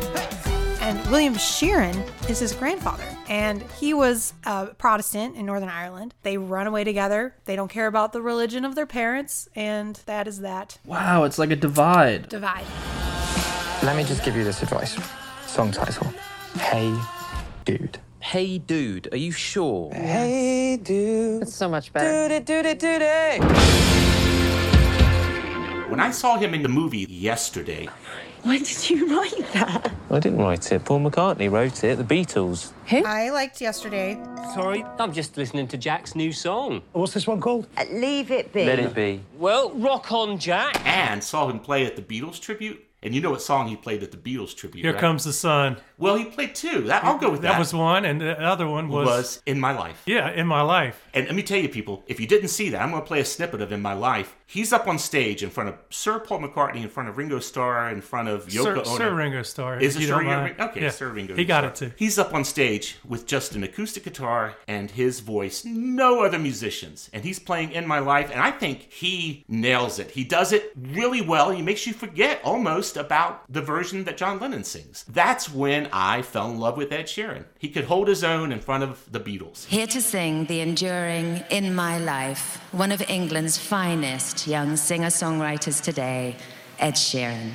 and 0.88 1.06
William 1.12 1.34
Sheeran 1.34 1.96
is 2.30 2.40
his 2.40 2.54
grandfather. 2.54 3.04
And 3.28 3.62
he 3.78 3.94
was 3.94 4.34
a 4.46 4.68
Protestant 4.68 5.36
in 5.36 5.46
Northern 5.46 5.68
Ireland. 5.68 6.14
They 6.24 6.38
run 6.38 6.66
away 6.66 6.86
together. 6.86 7.36
They 7.44 7.58
don't 7.58 7.68
care 7.68 7.88
about 7.88 8.14
the 8.14 8.22
religion 8.22 8.64
of 8.64 8.76
their 8.76 8.86
parents, 8.86 9.50
and 9.54 9.98
that 10.06 10.28
is 10.30 10.40
that 10.40 10.78
Wow, 10.86 11.26
it's 11.26 11.38
like 11.38 11.52
a 11.52 11.58
divide. 11.58 12.30
divide. 12.30 12.64
Let 13.84 13.98
me 13.98 14.06
just 14.06 14.24
give 14.24 14.38
you 14.38 14.46
this 14.46 14.64
advice. 14.64 14.98
Song 15.46 15.72
title 15.72 16.08
Hey 16.58 16.98
Dude. 17.66 18.00
Hey, 18.20 18.58
dude, 18.58 19.10
are 19.14 19.18
you 19.18 19.32
sure? 19.34 19.94
Hey, 19.94 20.78
dude. 20.82 21.42
It's 21.44 21.54
so 21.54 21.68
much 21.68 21.92
better. 21.92 22.30
Dude 22.30 22.32
it, 22.32 22.46
dude 22.46 22.66
it, 22.66 22.80
dude 22.80 23.02
it. 23.02 23.42
When 25.90 26.00
I 26.00 26.12
saw 26.12 26.38
him 26.38 26.54
in 26.54 26.64
the 26.64 26.70
movie 26.70 27.06
yesterday, 27.10 27.90
When 28.48 28.64
did 28.64 28.90
you 28.90 29.14
write 29.14 29.52
that? 29.52 29.92
I 30.10 30.20
didn't 30.20 30.38
write 30.38 30.72
it. 30.72 30.86
Paul 30.86 31.02
McCartney 31.02 31.52
wrote 31.52 31.84
it. 31.84 31.98
The 31.98 32.04
Beatles. 32.06 32.72
Who? 32.86 33.04
I 33.04 33.30
liked 33.30 33.60
yesterday. 33.60 34.18
Sorry, 34.56 34.86
I'm 35.00 35.12
just 35.12 35.36
listening 35.36 35.68
to 35.68 35.78
Jack's 35.78 36.16
new 36.16 36.32
song. 36.32 36.82
What's 36.94 37.14
this 37.14 37.28
one 37.28 37.42
called? 37.42 37.68
Uh, 37.76 37.84
leave 37.92 38.32
it 38.32 38.54
be. 38.54 38.64
Let 38.64 38.80
it 38.80 38.96
be. 38.96 39.22
Well, 39.38 39.72
rock 39.72 40.14
on, 40.14 40.40
Jack. 40.40 40.80
and 40.88 41.22
saw 41.22 41.50
him 41.50 41.60
play 41.60 41.86
at 41.86 41.98
the 41.98 42.02
Beatles 42.02 42.40
tribute, 42.40 42.82
And 43.04 43.14
you 43.14 43.20
know 43.20 43.32
what 43.32 43.42
song 43.42 43.68
he 43.68 43.76
played 43.76 44.02
at 44.02 44.12
the 44.12 44.18
Beatles 44.18 44.56
tribute? 44.56 44.84
Here 44.84 44.94
right? 44.94 45.02
comes 45.02 45.26
the 45.26 45.34
sun. 45.34 45.76
Well, 45.98 46.16
he 46.16 46.24
played 46.24 46.56
two. 46.56 46.84
That 46.84 47.04
I'll 47.04 47.18
go 47.18 47.30
with 47.30 47.42
that. 47.42 47.52
That 47.52 47.60
was 47.60 47.74
one, 47.74 48.06
and 48.06 48.22
the 48.22 48.42
other 48.42 48.66
one 48.66 48.88
was, 48.88 49.08
was 49.08 49.42
in 49.46 49.60
my 49.60 49.74
life. 49.78 50.04
Yeah, 50.06 50.30
in 50.32 50.48
my 50.48 50.62
life. 50.62 51.06
And 51.14 51.26
let 51.26 51.36
me 51.36 51.44
tell 51.44 51.60
you, 51.60 51.68
people, 51.68 52.06
if 52.08 52.18
you 52.18 52.28
didn't 52.28 52.48
see 52.48 52.70
that, 52.70 52.82
I'm 52.82 52.92
going 52.92 53.02
to 53.02 53.08
play 53.08 53.20
a 53.20 53.26
snippet 53.26 53.62
of 53.62 53.74
In 53.74 53.82
My 53.82 53.94
Life. 53.94 54.37
He's 54.50 54.72
up 54.72 54.88
on 54.88 54.98
stage 54.98 55.44
in 55.44 55.50
front 55.50 55.68
of 55.68 55.76
Sir 55.90 56.20
Paul 56.20 56.40
McCartney, 56.40 56.82
in 56.82 56.88
front 56.88 57.10
of 57.10 57.18
Ringo 57.18 57.40
Starr, 57.40 57.90
in 57.92 58.00
front 58.00 58.30
of 58.30 58.48
Yoko 58.48 58.64
Sir, 58.64 58.72
Ono. 58.78 58.98
Sir 58.98 59.14
Ringo 59.14 59.42
Starr. 59.44 59.78
Is 59.82 59.96
if 59.98 60.02
it 60.02 60.06
you 60.06 60.08
Sir 60.08 60.20
Ringo? 60.20 60.64
Okay, 60.68 60.82
Yeah. 60.84 60.90
Sir 60.90 61.10
Ringo. 61.10 61.36
He 61.36 61.44
got 61.44 61.60
Starr. 61.76 61.90
it 61.90 61.92
too. 61.92 61.92
He's 61.98 62.18
up 62.18 62.34
on 62.34 62.46
stage 62.46 62.96
with 63.06 63.26
just 63.26 63.56
an 63.56 63.64
acoustic 63.64 64.06
guitar 64.06 64.56
and 64.66 64.90
his 64.90 65.20
voice, 65.20 65.66
no 65.66 66.24
other 66.24 66.40
musicians. 66.40 67.10
And 67.12 67.26
he's 67.26 67.40
playing 67.40 67.74
In 67.74 67.86
My 67.86 68.00
Life, 68.00 68.32
and 68.32 68.40
I 68.40 68.52
think 68.52 68.90
he 68.90 69.44
nails 69.50 70.00
it. 70.00 70.12
He 70.12 70.24
does 70.24 70.54
it 70.54 70.72
really 70.78 71.20
well. 71.22 71.52
He 71.52 71.62
makes 71.62 71.86
you 71.86 71.92
forget 71.92 72.40
almost 72.42 72.96
about 72.96 73.44
the 73.52 73.62
version 73.62 74.06
that 74.06 74.16
John 74.16 74.40
Lennon 74.40 74.64
sings. 74.64 75.04
That's 75.10 75.52
when 75.54 75.90
I 75.92 76.22
fell 76.22 76.50
in 76.50 76.58
love 76.58 76.78
with 76.78 76.94
Ed 76.94 77.08
Sheeran. 77.08 77.44
He 77.60 77.68
could 77.68 77.84
hold 77.84 78.08
his 78.08 78.24
own 78.24 78.54
in 78.54 78.62
front 78.62 78.84
of 78.86 79.12
the 79.12 79.20
Beatles. 79.20 79.66
Here 79.66 79.88
to 79.88 80.02
sing 80.02 80.46
the 80.46 80.62
enduring 80.62 81.44
In 81.52 81.76
My 81.76 81.98
Life, 82.00 82.62
one 82.72 82.94
of 82.94 83.02
England's 83.10 83.58
finest 83.58 84.37
young 84.46 84.76
singer 84.76 85.08
songwriters 85.08 85.82
today, 85.82 86.36
Ed 86.80 86.94
Sheeran. 86.94 87.52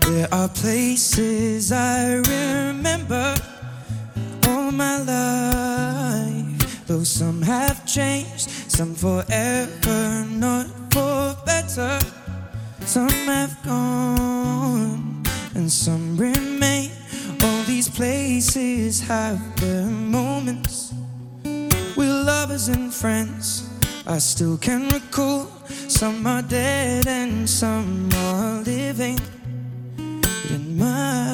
There 0.00 0.28
are 0.30 0.48
places 0.48 1.72
I 1.72 2.16
remember 2.16 3.34
all 4.46 4.70
my 4.70 4.98
life. 4.98 6.86
Though 6.86 7.04
some 7.04 7.40
have 7.40 7.86
changed, 7.86 8.50
some 8.70 8.94
forever, 8.94 10.26
not 10.28 10.66
for 10.92 11.36
better. 11.46 11.98
Some 12.86 13.08
have 13.08 13.56
gone, 13.64 15.22
and 15.54 15.70
some 15.70 16.16
remain. 16.16 16.90
All 17.42 17.62
these 17.64 17.88
places 17.88 19.00
have 19.00 19.38
their 19.60 19.86
moments. 19.86 20.92
We're 21.96 22.24
lovers 22.24 22.68
and 22.68 22.92
friends. 22.92 23.68
I 24.06 24.18
still 24.18 24.58
can 24.58 24.88
recall. 24.88 25.46
Some 25.88 26.26
are 26.26 26.42
dead 26.42 27.06
and 27.06 27.48
some 27.48 28.08
are 28.14 28.62
living. 28.62 29.18
But 29.96 30.50
in 30.50 30.76
my 30.76 31.32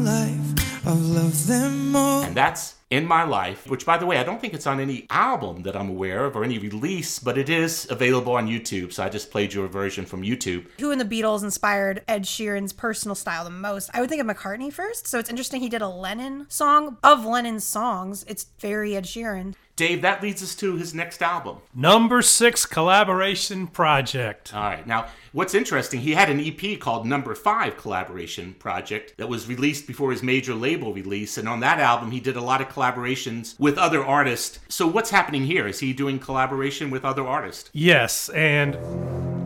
life, 0.00 0.86
I've 0.86 1.00
loved 1.00 1.46
them 1.46 1.94
all. 1.94 2.22
And 2.22 2.34
that's 2.34 2.75
In 2.88 3.04
My 3.04 3.24
Life, 3.24 3.68
which, 3.68 3.84
by 3.84 3.98
the 3.98 4.06
way, 4.06 4.16
I 4.16 4.22
don't 4.22 4.40
think 4.40 4.54
it's 4.54 4.66
on 4.66 4.78
any 4.78 5.08
album 5.10 5.62
that 5.64 5.74
I'm 5.74 5.88
aware 5.88 6.24
of 6.24 6.36
or 6.36 6.44
any 6.44 6.56
release, 6.58 7.18
but 7.18 7.36
it 7.36 7.48
is 7.48 7.90
available 7.90 8.34
on 8.34 8.46
YouTube. 8.46 8.92
So 8.92 9.02
I 9.02 9.08
just 9.08 9.32
played 9.32 9.52
you 9.52 9.64
a 9.64 9.68
version 9.68 10.06
from 10.06 10.22
YouTube. 10.22 10.66
Who 10.78 10.92
in 10.92 10.98
the 10.98 11.04
Beatles 11.04 11.42
inspired 11.42 12.04
Ed 12.06 12.22
Sheeran's 12.22 12.72
personal 12.72 13.16
style 13.16 13.42
the 13.42 13.50
most? 13.50 13.90
I 13.92 14.00
would 14.00 14.08
think 14.08 14.20
of 14.20 14.28
McCartney 14.28 14.72
first. 14.72 15.08
So 15.08 15.18
it's 15.18 15.28
interesting 15.28 15.62
he 15.62 15.68
did 15.68 15.82
a 15.82 15.88
Lennon 15.88 16.46
song. 16.48 16.98
Of 17.02 17.24
Lennon's 17.24 17.64
songs, 17.64 18.24
it's 18.28 18.46
very 18.60 18.94
Ed 18.94 19.04
Sheeran. 19.04 19.56
Dave, 19.76 20.00
that 20.00 20.22
leads 20.22 20.42
us 20.42 20.54
to 20.54 20.76
his 20.76 20.94
next 20.94 21.22
album. 21.22 21.58
Number 21.74 22.22
six 22.22 22.64
collaboration 22.64 23.66
project. 23.66 24.54
All 24.54 24.62
right. 24.62 24.86
Now, 24.86 25.08
what's 25.32 25.54
interesting, 25.54 26.00
he 26.00 26.12
had 26.12 26.30
an 26.30 26.40
EP 26.40 26.80
called 26.80 27.06
Number 27.06 27.34
Five 27.34 27.76
Collaboration 27.76 28.54
Project 28.54 29.12
that 29.18 29.28
was 29.28 29.46
released 29.46 29.86
before 29.86 30.12
his 30.12 30.22
major 30.22 30.54
label 30.54 30.94
release. 30.94 31.36
And 31.36 31.46
on 31.46 31.60
that 31.60 31.78
album, 31.78 32.10
he 32.10 32.20
did 32.20 32.36
a 32.36 32.40
lot 32.40 32.62
of 32.62 32.68
collaborations 32.68 33.60
with 33.60 33.76
other 33.76 34.02
artists. 34.02 34.58
So, 34.68 34.86
what's 34.86 35.10
happening 35.10 35.44
here? 35.44 35.68
Is 35.68 35.80
he 35.80 35.92
doing 35.92 36.18
collaboration 36.18 36.88
with 36.88 37.04
other 37.04 37.26
artists? 37.26 37.68
Yes, 37.74 38.30
and 38.30 38.76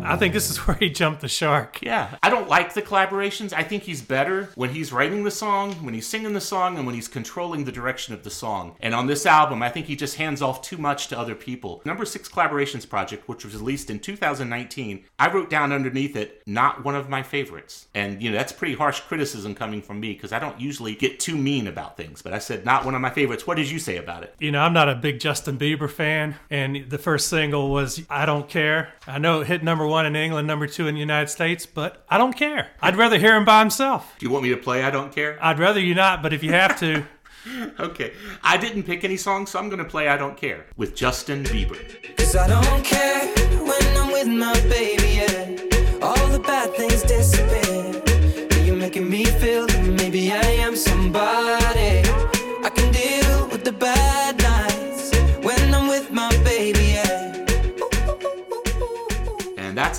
I 0.04 0.16
think 0.16 0.32
this 0.32 0.50
is 0.50 0.56
where 0.66 0.76
he 0.76 0.90
jumped 0.90 1.20
the 1.20 1.28
shark. 1.28 1.80
Yeah. 1.82 2.16
I 2.22 2.30
don't 2.30 2.48
like 2.48 2.74
the 2.74 2.82
collaborations. 2.82 3.52
I 3.52 3.62
think 3.62 3.84
he's 3.84 4.02
better 4.02 4.50
when 4.54 4.70
he's 4.70 4.92
writing 4.92 5.24
the 5.24 5.30
song, 5.30 5.72
when 5.84 5.94
he's 5.94 6.06
singing 6.06 6.32
the 6.32 6.40
song, 6.40 6.76
and 6.76 6.86
when 6.86 6.94
he's 6.94 7.08
controlling 7.08 7.64
the 7.64 7.72
direction 7.72 8.14
of 8.14 8.24
the 8.24 8.30
song. 8.30 8.76
And 8.80 8.94
on 8.94 9.06
this 9.06 9.26
album, 9.26 9.62
I 9.62 9.68
think 9.68 9.86
he 9.86 9.96
just 9.96 10.16
hands 10.20 10.42
off 10.42 10.60
too 10.60 10.76
much 10.76 11.08
to 11.08 11.18
other 11.18 11.34
people. 11.34 11.80
Number 11.86 12.04
Six 12.04 12.28
Collaborations 12.28 12.86
Project, 12.86 13.26
which 13.26 13.42
was 13.42 13.56
released 13.56 13.88
in 13.88 13.98
2019, 13.98 15.04
I 15.18 15.32
wrote 15.32 15.48
down 15.48 15.72
underneath 15.72 16.14
it, 16.14 16.42
not 16.46 16.84
one 16.84 16.94
of 16.94 17.08
my 17.08 17.22
favorites. 17.22 17.86
And, 17.94 18.22
you 18.22 18.30
know, 18.30 18.36
that's 18.36 18.52
pretty 18.52 18.74
harsh 18.74 19.00
criticism 19.00 19.54
coming 19.54 19.80
from 19.80 19.98
me 19.98 20.12
because 20.12 20.32
I 20.32 20.38
don't 20.38 20.60
usually 20.60 20.94
get 20.94 21.18
too 21.20 21.36
mean 21.36 21.66
about 21.66 21.96
things. 21.96 22.20
But 22.20 22.34
I 22.34 22.38
said, 22.38 22.66
not 22.66 22.84
one 22.84 22.94
of 22.94 23.00
my 23.00 23.08
favorites. 23.08 23.46
What 23.46 23.56
did 23.56 23.70
you 23.70 23.78
say 23.78 23.96
about 23.96 24.22
it? 24.22 24.34
You 24.38 24.52
know, 24.52 24.60
I'm 24.60 24.74
not 24.74 24.90
a 24.90 24.94
big 24.94 25.20
Justin 25.20 25.56
Bieber 25.56 25.88
fan, 25.90 26.36
and 26.50 26.90
the 26.90 26.98
first 26.98 27.28
single 27.28 27.70
was 27.70 28.02
I 28.10 28.26
Don't 28.26 28.48
Care. 28.48 28.92
I 29.06 29.18
know 29.18 29.40
it 29.40 29.46
hit 29.46 29.64
number 29.64 29.86
one 29.86 30.04
in 30.04 30.16
England, 30.16 30.46
number 30.46 30.66
two 30.66 30.86
in 30.86 30.94
the 30.94 31.00
United 31.00 31.28
States, 31.28 31.64
but 31.64 32.04
I 32.10 32.18
don't 32.18 32.36
care. 32.36 32.68
I'd 32.82 32.96
rather 32.96 33.18
hear 33.18 33.36
him 33.36 33.46
by 33.46 33.60
himself. 33.60 34.14
Do 34.18 34.26
you 34.26 34.32
want 34.32 34.44
me 34.44 34.50
to 34.50 34.58
play 34.58 34.84
I 34.84 34.90
Don't 34.90 35.14
Care? 35.14 35.38
I'd 35.42 35.58
rather 35.58 35.80
you 35.80 35.94
not, 35.94 36.22
but 36.22 36.34
if 36.34 36.42
you 36.42 36.52
have 36.52 36.78
to. 36.80 37.06
okay. 37.80 38.12
I 38.42 38.56
didn't 38.56 38.84
pick 38.84 39.04
any 39.04 39.16
songs, 39.16 39.50
so 39.50 39.58
I'm 39.58 39.68
going 39.68 39.78
to 39.82 39.88
play 39.88 40.08
I 40.08 40.16
Don't 40.16 40.36
Care 40.36 40.66
with 40.76 40.94
Justin 40.94 41.44
Bieber. 41.44 41.78
Cause 42.16 42.36
I 42.36 42.46
don't 42.48 42.84
care 42.84 43.26
when 43.64 43.96
I'm 43.96 44.12
with 44.12 44.28
my 44.28 44.54
baby, 44.68 45.20
yeah. 45.20 46.02
All 46.02 46.28
the 46.28 46.40
bad 46.40 46.74
things 46.74 47.02
disappear. 47.02 48.64
You're 48.64 48.76
making 48.76 49.08
me 49.08 49.24
feel 49.24 49.66
that 49.66 49.84
maybe 49.84 50.32
I 50.32 50.42
am 50.42 50.76
somebody. 50.76 51.59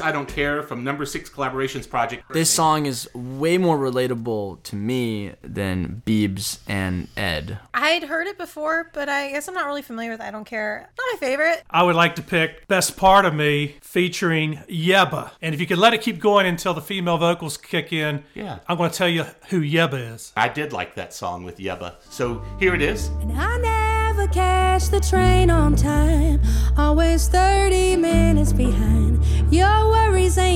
And 0.01 0.09
I 0.09 0.11
Don't 0.11 0.27
Care 0.27 0.63
from 0.63 0.83
Number 0.83 1.05
Six 1.05 1.29
Collaborations 1.29 1.87
Project. 1.87 2.23
This 2.33 2.49
song 2.49 2.87
is 2.87 3.07
way 3.13 3.57
more 3.59 3.77
relatable 3.77 4.63
to 4.63 4.75
me 4.75 5.33
than 5.43 6.01
Biebs 6.07 6.59
and 6.67 7.07
Ed. 7.15 7.59
I'd 7.73 8.03
heard 8.03 8.25
it 8.25 8.37
before, 8.37 8.89
but 8.93 9.09
I 9.09 9.29
guess 9.29 9.47
I'm 9.47 9.53
not 9.53 9.67
really 9.67 9.83
familiar 9.83 10.09
with 10.09 10.19
I 10.21 10.31
Don't 10.31 10.45
Care. 10.45 10.89
Not 10.97 11.05
my 11.13 11.17
favorite. 11.27 11.63
I 11.69 11.83
would 11.83 11.95
like 11.95 12.15
to 12.15 12.23
pick 12.23 12.67
Best 12.67 12.97
Part 12.97 13.25
of 13.25 13.35
Me 13.35 13.75
featuring 13.81 14.55
Yebba. 14.67 15.31
And 15.41 15.53
if 15.53 15.61
you 15.61 15.67
could 15.67 15.77
let 15.77 15.93
it 15.93 16.01
keep 16.01 16.19
going 16.19 16.47
until 16.47 16.73
the 16.73 16.81
female 16.81 17.17
vocals 17.19 17.57
kick 17.57 17.93
in, 17.93 18.23
Yeah. 18.33 18.59
I'm 18.67 18.77
going 18.77 18.89
to 18.89 18.97
tell 18.97 19.09
you 19.09 19.25
who 19.49 19.61
Yebba 19.61 20.15
is. 20.15 20.33
I 20.35 20.49
did 20.49 20.73
like 20.73 20.95
that 20.95 21.13
song 21.13 21.43
with 21.43 21.57
Yebba. 21.57 21.95
So 22.09 22.41
here 22.59 22.73
it 22.73 22.81
is. 22.81 23.09
I 23.35 23.57
never 23.59 24.27
catch 24.29 24.89
the 24.89 24.99
train 24.99 25.51
on 25.51 25.75
time, 25.75 26.41
always 26.75 27.27
30 27.27 27.97
minutes 27.97 28.51
behind. 28.51 29.10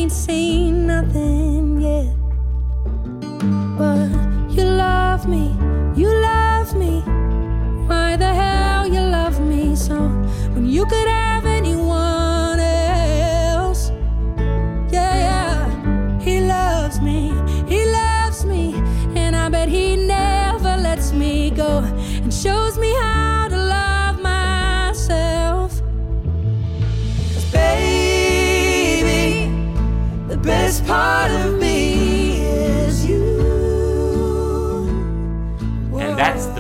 Ain't 0.06 0.12
seen 0.12 0.45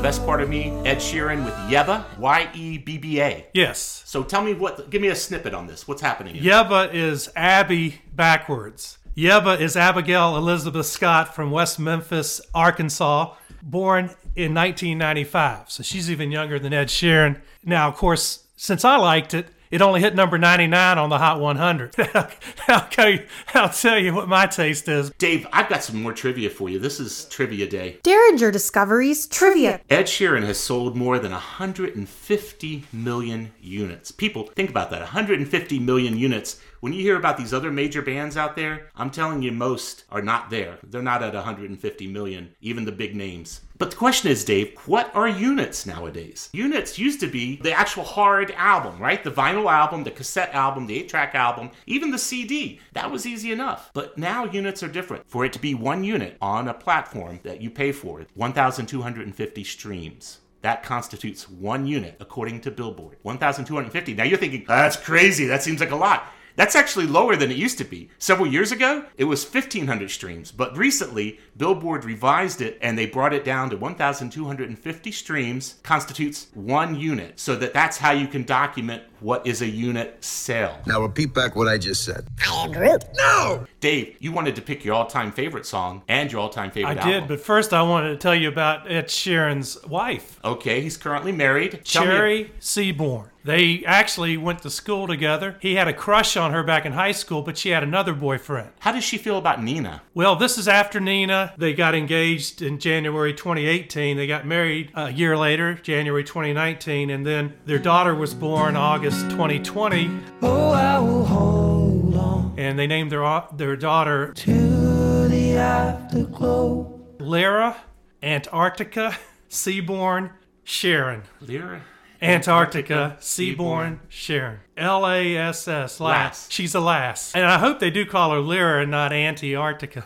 best 0.05 0.23
part 0.23 0.39
of 0.39 0.47
me, 0.47 0.69
Ed 0.85 0.97
Sheeran 0.97 1.43
with 1.43 1.55
Yebba, 1.67 2.05
Y 2.19 2.47
E 2.53 2.77
B 2.77 2.99
B 2.99 3.19
A. 3.19 3.47
Yes. 3.55 4.03
So 4.05 4.21
tell 4.21 4.43
me 4.43 4.53
what, 4.53 4.91
give 4.91 5.01
me 5.01 5.07
a 5.07 5.15
snippet 5.15 5.55
on 5.55 5.65
this. 5.65 5.87
What's 5.87 6.03
happening? 6.03 6.35
here? 6.35 6.53
Yebba 6.53 6.93
is 6.93 7.31
Abby 7.35 8.03
backwards. 8.13 8.99
Yebba 9.17 9.59
is 9.59 9.75
Abigail 9.75 10.37
Elizabeth 10.37 10.85
Scott 10.85 11.33
from 11.33 11.49
West 11.49 11.79
Memphis, 11.79 12.39
Arkansas, 12.53 13.33
born 13.63 14.11
in 14.35 14.53
1995. 14.53 15.71
So 15.71 15.81
she's 15.81 16.11
even 16.11 16.29
younger 16.29 16.59
than 16.59 16.71
Ed 16.71 16.89
Sheeran. 16.89 17.41
Now, 17.63 17.87
of 17.87 17.95
course, 17.95 18.45
since 18.55 18.85
I 18.85 18.97
liked 18.97 19.33
it, 19.33 19.47
it 19.71 19.81
only 19.81 20.01
hit 20.01 20.15
number 20.15 20.37
99 20.37 20.97
on 20.97 21.09
the 21.09 21.17
Hot 21.17 21.39
100. 21.39 21.95
I'll, 22.67 22.87
tell 22.89 23.09
you, 23.09 23.25
I'll 23.53 23.69
tell 23.69 23.99
you 23.99 24.13
what 24.13 24.27
my 24.27 24.45
taste 24.45 24.87
is. 24.87 25.11
Dave, 25.17 25.47
I've 25.51 25.69
got 25.69 25.83
some 25.83 26.01
more 26.01 26.13
trivia 26.13 26.49
for 26.49 26.69
you. 26.69 26.79
This 26.79 26.99
is 26.99 27.25
Trivia 27.25 27.67
Day. 27.67 27.99
Derringer 28.03 28.51
Discoveries 28.51 29.27
Trivia. 29.27 29.81
Ed 29.89 30.05
Sheeran 30.05 30.43
has 30.43 30.59
sold 30.59 30.95
more 30.95 31.19
than 31.19 31.31
150 31.31 32.85
million 32.91 33.51
units. 33.61 34.11
People, 34.11 34.43
think 34.55 34.69
about 34.69 34.91
that 34.91 35.01
150 35.01 35.79
million 35.79 36.17
units 36.17 36.59
When 36.85 36.93
you 36.93 37.01
hear 37.01 37.17
about 37.17 37.37
these 37.37 37.51
other 37.51 37.71
major 37.71 38.03
bands 38.03 38.37
out 38.37 38.55
there, 38.55 38.91
I'm 38.95 39.09
telling 39.09 39.41
you, 39.41 39.51
most 39.51 40.03
are 40.11 40.21
not 40.21 40.51
there. 40.51 40.77
They're 40.83 41.01
not 41.01 41.23
at 41.23 41.33
150 41.33 42.05
million, 42.05 42.53
even 42.61 42.85
the 42.85 42.91
big 42.91 43.15
names. 43.15 43.61
But 43.79 43.89
the 43.89 43.97
question 43.97 44.29
is, 44.29 44.45
Dave, 44.45 44.77
what 44.85 45.09
are 45.15 45.27
units 45.27 45.87
nowadays? 45.87 46.47
Units 46.53 46.99
used 46.99 47.19
to 47.21 47.27
be 47.27 47.55
the 47.55 47.71
actual 47.71 48.03
hard 48.03 48.51
album, 48.51 48.99
right? 48.99 49.23
The 49.23 49.31
vinyl 49.31 49.65
album, 49.65 50.03
the 50.03 50.11
cassette 50.11 50.53
album, 50.53 50.85
the 50.85 50.99
8 50.99 51.09
track 51.09 51.33
album, 51.33 51.71
even 51.87 52.11
the 52.11 52.19
CD. 52.19 52.79
That 52.93 53.09
was 53.09 53.25
easy 53.25 53.51
enough. 53.51 53.89
But 53.95 54.19
now 54.19 54.45
units 54.45 54.83
are 54.83 54.87
different. 54.87 55.27
For 55.27 55.43
it 55.43 55.53
to 55.53 55.59
be 55.59 55.73
one 55.73 56.03
unit 56.03 56.37
on 56.39 56.67
a 56.67 56.73
platform 56.75 57.39
that 57.41 57.61
you 57.63 57.71
pay 57.71 57.93
for, 57.93 58.27
1,250 58.35 59.63
streams. 59.63 60.37
That 60.61 60.83
constitutes 60.83 61.49
one 61.49 61.87
unit 61.87 62.17
according 62.19 62.61
to 62.61 62.69
Billboard. 62.69 63.17
1,250. 63.23 64.13
Now 64.13 64.23
you're 64.23 64.37
thinking, 64.37 64.65
that's 64.67 64.97
crazy. 64.97 65.47
That 65.47 65.63
seems 65.63 65.79
like 65.79 65.89
a 65.89 65.95
lot. 65.95 66.31
That's 66.55 66.75
actually 66.75 67.07
lower 67.07 67.35
than 67.35 67.51
it 67.51 67.57
used 67.57 67.77
to 67.79 67.83
be. 67.83 68.09
Several 68.17 68.47
years 68.47 68.71
ago, 68.71 69.05
it 69.17 69.25
was 69.25 69.43
1,500 69.43 70.09
streams, 70.09 70.51
but 70.51 70.77
recently, 70.77 71.39
Billboard 71.57 72.05
revised 72.05 72.61
it 72.61 72.77
and 72.81 72.97
they 72.97 73.05
brought 73.05 73.33
it 73.33 73.43
down 73.43 73.69
to 73.69 73.77
1,250 73.77 75.11
streams, 75.11 75.75
constitutes 75.83 76.47
one 76.53 76.95
unit, 76.95 77.39
so 77.39 77.55
that 77.55 77.73
that's 77.73 77.97
how 77.97 78.11
you 78.11 78.27
can 78.27 78.43
document 78.43 79.03
what 79.25 79.47
is 79.47 79.63
a 79.63 79.67
unit 79.67 80.23
sale. 80.23 80.77
Now 80.85 81.01
repeat 81.01 81.33
back 81.33 81.55
what 81.55 81.67
I 81.67 81.79
just 81.79 82.03
said. 82.03 82.27
I 82.47 82.65
am 82.65 82.71
Groot. 82.71 83.03
No! 83.17 83.65
Dave, 83.79 84.15
you 84.19 84.31
wanted 84.31 84.55
to 84.55 84.61
pick 84.61 84.85
your 84.85 84.93
all 84.93 85.07
time 85.07 85.31
favorite 85.31 85.65
song 85.65 86.03
and 86.07 86.31
your 86.31 86.41
all 86.41 86.49
time 86.49 86.69
favorite 86.69 86.97
album. 86.97 87.07
I 87.07 87.11
favorite 87.11 87.19
did, 87.21 87.27
but 87.27 87.39
first 87.39 87.73
I 87.73 87.81
wanted 87.81 88.09
to 88.09 88.17
tell 88.17 88.35
you 88.35 88.47
about 88.47 88.89
Ed 88.89 89.07
Sheeran's 89.07 89.83
wife, 89.85 90.39
Okay, 90.45 90.81
he's 90.81 90.95
currently 90.95 91.31
married. 91.31 91.81
Tell 91.83 92.03
Cherry 92.03 92.51
Seaborn. 92.59 93.31
They 93.43 93.83
actually 93.85 94.37
went 94.37 94.63
to 94.63 94.71
school 94.71 95.05
together. 95.05 95.57
He 95.59 95.75
had 95.75 95.87
a 95.87 95.93
crush 95.93 96.35
on 96.35 96.51
her 96.51 96.63
back 96.63 96.83
in 96.83 96.93
high 96.93 97.11
school, 97.11 97.43
but 97.43 97.59
she 97.59 97.69
had 97.69 97.83
another 97.83 98.13
boyfriend. 98.13 98.71
How 98.79 98.91
does 98.91 99.03
she 99.03 99.19
feel 99.19 99.37
about 99.37 99.61
Nina? 99.61 100.01
Well, 100.15 100.35
this 100.35 100.57
is 100.57 100.67
after 100.67 100.99
Nina. 100.99 101.53
They 101.55 101.73
got 101.73 101.93
engaged 101.93 102.63
in 102.63 102.79
January 102.79 103.35
2018. 103.35 104.17
They 104.17 104.25
got 104.25 104.47
married 104.47 104.89
a 104.95 105.11
year 105.11 105.37
later, 105.37 105.75
January 105.75 106.23
2019, 106.23 107.11
and 107.11 107.23
then 107.23 107.53
their 107.67 107.77
daughter 107.77 108.15
was 108.15 108.33
born 108.33 108.75
August 108.75 109.14
2020. 109.23 110.09
Oh, 110.41 110.71
I 110.71 110.99
will 110.99 111.25
hold 111.25 112.15
on 112.15 112.53
And 112.57 112.77
they 112.77 112.87
named 112.87 113.11
their 113.11 113.43
their 113.53 113.75
daughter 113.75 114.33
to 114.33 115.27
the 115.27 115.57
afterglow. 115.57 116.99
Lyra 117.19 117.77
Antarctica 118.21 119.17
Seaborn 119.49 120.31
Sheeran. 120.65 121.21
Lyra 121.41 121.81
Antarctica, 122.21 123.17
Seaborn, 123.19 123.99
Sheeran. 124.09 124.57
L 124.77 125.07
A 125.07 125.35
S 125.37 125.67
S, 125.67 125.99
lass. 125.99 125.99
Lass. 125.99 126.47
She's 126.51 126.73
a 126.73 126.79
lass. 126.79 127.35
And 127.35 127.45
I 127.45 127.59
hope 127.59 127.79
they 127.79 127.91
do 127.91 128.05
call 128.05 128.31
her 128.31 128.39
Lyra 128.39 128.81
and 128.81 128.89
not 128.91 129.11
Antarctica. 129.13 130.05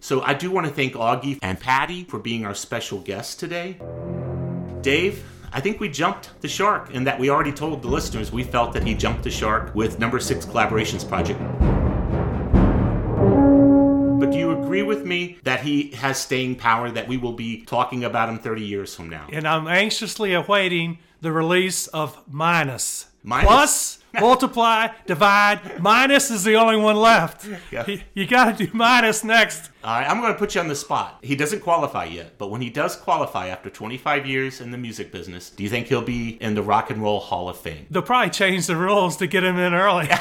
So 0.00 0.22
I 0.22 0.34
do 0.34 0.50
want 0.50 0.66
to 0.66 0.72
thank 0.72 0.94
Augie 0.94 1.38
and 1.42 1.58
Patty 1.58 2.04
for 2.04 2.18
being 2.18 2.46
our 2.46 2.54
special 2.54 3.00
guests 3.00 3.34
today. 3.34 3.78
Dave, 4.80 5.24
I 5.52 5.60
think 5.60 5.80
we 5.80 5.88
jumped 5.88 6.40
the 6.40 6.48
shark 6.48 6.90
in 6.90 7.04
that 7.04 7.18
we 7.18 7.30
already 7.30 7.52
told 7.52 7.82
the 7.82 7.88
listeners 7.88 8.32
we 8.32 8.44
felt 8.44 8.72
that 8.74 8.84
he 8.84 8.94
jumped 8.94 9.22
the 9.22 9.30
shark 9.30 9.74
with 9.74 9.98
number 9.98 10.20
six 10.20 10.44
collaborations 10.44 11.08
project. 11.08 11.40
But 14.20 14.32
do 14.32 14.38
you 14.38 14.50
agree 14.50 14.82
with 14.82 15.04
me 15.04 15.38
that 15.44 15.60
he 15.60 15.90
has 15.92 16.18
staying 16.18 16.56
power, 16.56 16.90
that 16.90 17.06
we 17.06 17.16
will 17.16 17.32
be 17.32 17.64
talking 17.64 18.04
about 18.04 18.28
him 18.28 18.38
30 18.38 18.62
years 18.62 18.94
from 18.94 19.08
now? 19.08 19.26
and 19.32 19.46
I'm 19.46 19.68
anxiously 19.68 20.32
awaiting 20.34 20.98
the 21.20 21.32
release 21.32 21.86
of 21.88 22.22
Minus. 22.30 23.06
Minus? 23.22 23.46
Plus, 23.46 23.98
multiply, 24.20 24.88
divide. 25.06 25.80
Minus 25.80 26.30
is 26.30 26.44
the 26.44 26.54
only 26.54 26.76
one 26.76 26.96
left. 26.96 27.46
Yeah. 27.70 27.84
You, 27.86 28.00
you 28.14 28.26
got 28.26 28.56
to 28.56 28.66
do 28.66 28.70
Minus 28.72 29.24
next. 29.24 29.70
All 29.84 29.98
right, 29.98 30.08
I'm 30.08 30.20
going 30.20 30.32
to 30.32 30.38
put 30.38 30.54
you 30.54 30.60
on 30.60 30.68
the 30.68 30.74
spot. 30.74 31.18
He 31.22 31.36
doesn't 31.36 31.60
qualify 31.60 32.04
yet, 32.06 32.38
but 32.38 32.50
when 32.50 32.60
he 32.60 32.70
does 32.70 32.96
qualify 32.96 33.48
after 33.48 33.70
25 33.70 34.26
years 34.26 34.60
in 34.60 34.70
the 34.70 34.78
music 34.78 35.12
business, 35.12 35.50
do 35.50 35.62
you 35.62 35.68
think 35.68 35.86
he'll 35.86 36.02
be 36.02 36.30
in 36.42 36.54
the 36.54 36.62
Rock 36.62 36.90
and 36.90 37.02
Roll 37.02 37.20
Hall 37.20 37.48
of 37.48 37.56
Fame? 37.58 37.86
They'll 37.90 38.02
probably 38.02 38.30
change 38.30 38.66
the 38.66 38.76
rules 38.76 39.16
to 39.18 39.26
get 39.26 39.44
him 39.44 39.58
in 39.58 39.74
early. 39.74 40.08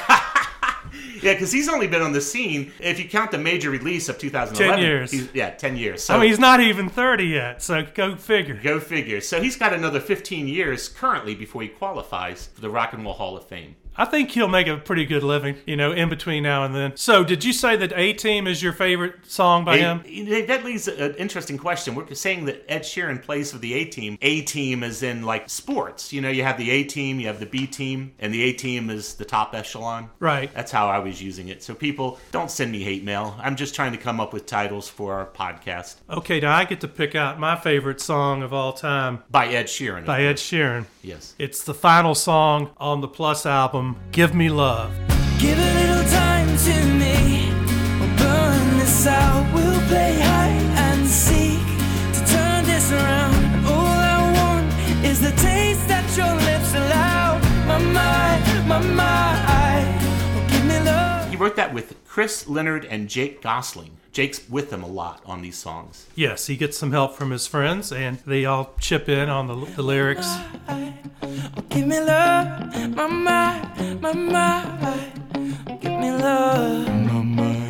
Yeah, 1.21 1.33
because 1.33 1.51
he's 1.51 1.67
only 1.67 1.87
been 1.87 2.03
on 2.03 2.13
the 2.13 2.21
scene, 2.21 2.71
if 2.79 2.99
you 2.99 3.09
count 3.09 3.31
the 3.31 3.39
major 3.39 3.71
release 3.71 4.09
of 4.09 4.19
2011. 4.19 4.75
10 4.77 4.85
years. 4.85 5.11
He's, 5.11 5.29
yeah, 5.33 5.49
10 5.49 5.75
years. 5.75 6.03
So 6.03 6.15
I 6.15 6.19
mean, 6.19 6.29
he's 6.29 6.39
not 6.39 6.59
even 6.59 6.87
30 6.87 7.25
yet, 7.25 7.63
so 7.63 7.83
go 7.95 8.15
figure. 8.15 8.59
Go 8.61 8.79
figure. 8.79 9.21
So 9.21 9.41
he's 9.41 9.55
got 9.55 9.73
another 9.73 9.99
15 9.99 10.47
years 10.47 10.87
currently 10.87 11.33
before 11.33 11.63
he 11.63 11.67
qualifies 11.67 12.47
for 12.53 12.61
the 12.61 12.69
Rock 12.69 12.93
and 12.93 13.03
Roll 13.03 13.13
Hall 13.13 13.35
of 13.35 13.47
Fame. 13.47 13.75
I 13.97 14.05
think 14.05 14.31
he'll 14.31 14.47
make 14.47 14.67
a 14.67 14.77
pretty 14.77 15.05
good 15.05 15.23
living, 15.23 15.57
you 15.65 15.75
know, 15.75 15.91
in 15.91 16.09
between 16.09 16.43
now 16.43 16.63
and 16.63 16.75
then. 16.75 16.95
So, 16.95 17.23
did 17.23 17.43
you 17.43 17.53
say 17.53 17.75
that 17.77 17.93
A 17.95 18.13
Team 18.13 18.47
is 18.47 18.61
your 18.61 18.73
favorite 18.73 19.25
song 19.25 19.63
by 19.65 19.77
him? 19.77 20.03
That 20.47 20.63
leads 20.63 20.87
an 20.87 21.15
interesting 21.15 21.57
question. 21.57 21.95
We're 21.95 22.13
saying 22.13 22.45
that 22.45 22.65
Ed 22.69 22.83
Sheeran 22.83 23.21
plays 23.21 23.51
for 23.51 23.57
the 23.57 23.73
A 23.73 23.85
team. 23.85 24.17
A 24.21 24.41
team 24.41 24.83
is 24.83 25.03
in 25.03 25.23
like 25.23 25.49
sports. 25.49 26.11
You 26.11 26.21
know, 26.21 26.29
you 26.29 26.43
have 26.43 26.57
the 26.57 26.69
A 26.71 26.83
team, 26.83 27.19
you 27.19 27.27
have 27.27 27.39
the 27.39 27.45
B 27.45 27.67
team, 27.67 28.13
and 28.19 28.33
the 28.33 28.43
A 28.43 28.53
team 28.53 28.89
is 28.89 29.15
the 29.15 29.25
top 29.25 29.53
echelon. 29.55 30.09
Right. 30.19 30.53
That's 30.53 30.71
how 30.71 30.87
I 30.87 30.99
was 30.99 31.21
using 31.21 31.47
it. 31.49 31.63
So 31.63 31.73
people, 31.73 32.19
don't 32.31 32.51
send 32.51 32.71
me 32.71 32.83
hate 32.83 33.03
mail. 33.03 33.35
I'm 33.39 33.55
just 33.55 33.75
trying 33.75 33.91
to 33.93 33.97
come 33.97 34.19
up 34.19 34.33
with 34.33 34.45
titles 34.45 34.87
for 34.87 35.13
our 35.13 35.25
podcast 35.25 35.95
Okay, 36.09 36.39
now 36.39 36.55
I 36.55 36.65
get 36.65 36.81
to 36.81 36.87
pick 36.87 37.15
out 37.15 37.39
my 37.39 37.55
favorite 37.55 37.99
song 37.99 38.43
of 38.43 38.53
all 38.53 38.73
time 38.73 39.23
by 39.29 39.47
Ed 39.47 39.65
Sheeran. 39.67 40.05
by 40.05 40.23
Ed. 40.23 40.37
Sheeran. 40.37 40.85
Yes. 41.05 41.35
It's 41.37 41.63
the 41.63 41.75
final 41.75 42.15
song 42.15 42.71
on 42.77 43.01
the 43.01 43.07
Plus 43.07 43.45
album, 43.45 43.95
Give 44.11 44.33
Me 44.33 44.49
Love. 44.49 44.91
Give 45.39 45.55
a 45.55 45.73
little 45.79 46.03
time 46.09 46.47
to 46.47 46.75
me. 46.97 47.51
We'll 47.99 48.17
burn 48.17 48.77
this 48.79 49.05
out. 49.05 49.53
We'll 49.53 49.81
play 49.87 50.19
hide 50.19 50.65
and 50.87 51.07
seek 51.07 51.61
to 52.15 52.33
turn 52.33 52.65
this 52.65 52.91
around. 52.91 53.65
All 53.67 53.99
I 54.15 54.31
want 54.33 55.05
is 55.05 55.21
the 55.21 55.31
taste 55.43 55.87
that 55.89 56.05
your 56.17 56.33
lips 56.49 56.73
allow. 56.73 57.37
My 57.67 57.77
mind, 57.77 58.67
my 58.67 58.79
mind. 58.79 59.14
Give 61.45 61.57
me 61.57 61.59
love. 61.59 61.61
He 61.61 61.61
wrote 61.61 61.69
that 61.69 61.73
with 61.73 62.03
Chris 62.05 62.47
Leonard 62.47 62.85
and 62.85 63.09
Jake 63.09 63.41
Gosling. 63.41 63.97
Jake's 64.11 64.49
with 64.49 64.69
them 64.69 64.83
a 64.83 64.87
lot 64.87 65.21
on 65.25 65.41
these 65.41 65.57
songs. 65.57 66.07
Yes, 66.15 66.47
he 66.47 66.55
gets 66.55 66.77
some 66.77 66.91
help 66.91 67.15
from 67.15 67.31
his 67.31 67.45
friends, 67.47 67.91
and 67.91 68.19
they 68.25 68.45
all 68.45 68.73
chip 68.79 69.09
in 69.09 69.29
on 69.29 69.47
the, 69.47 69.55
the 69.75 69.83
lyrics. 69.83 70.37
Give 71.69 71.85
me 71.85 71.99
love. 71.99 72.95
My 72.95 73.07
mind, 73.07 74.01
my 74.01 74.13
mind. 74.13 75.81
Give 75.81 75.91
me 75.91 76.11
love. 76.11 77.64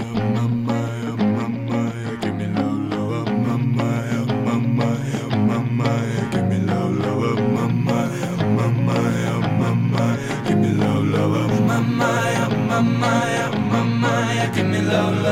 And 14.95 15.25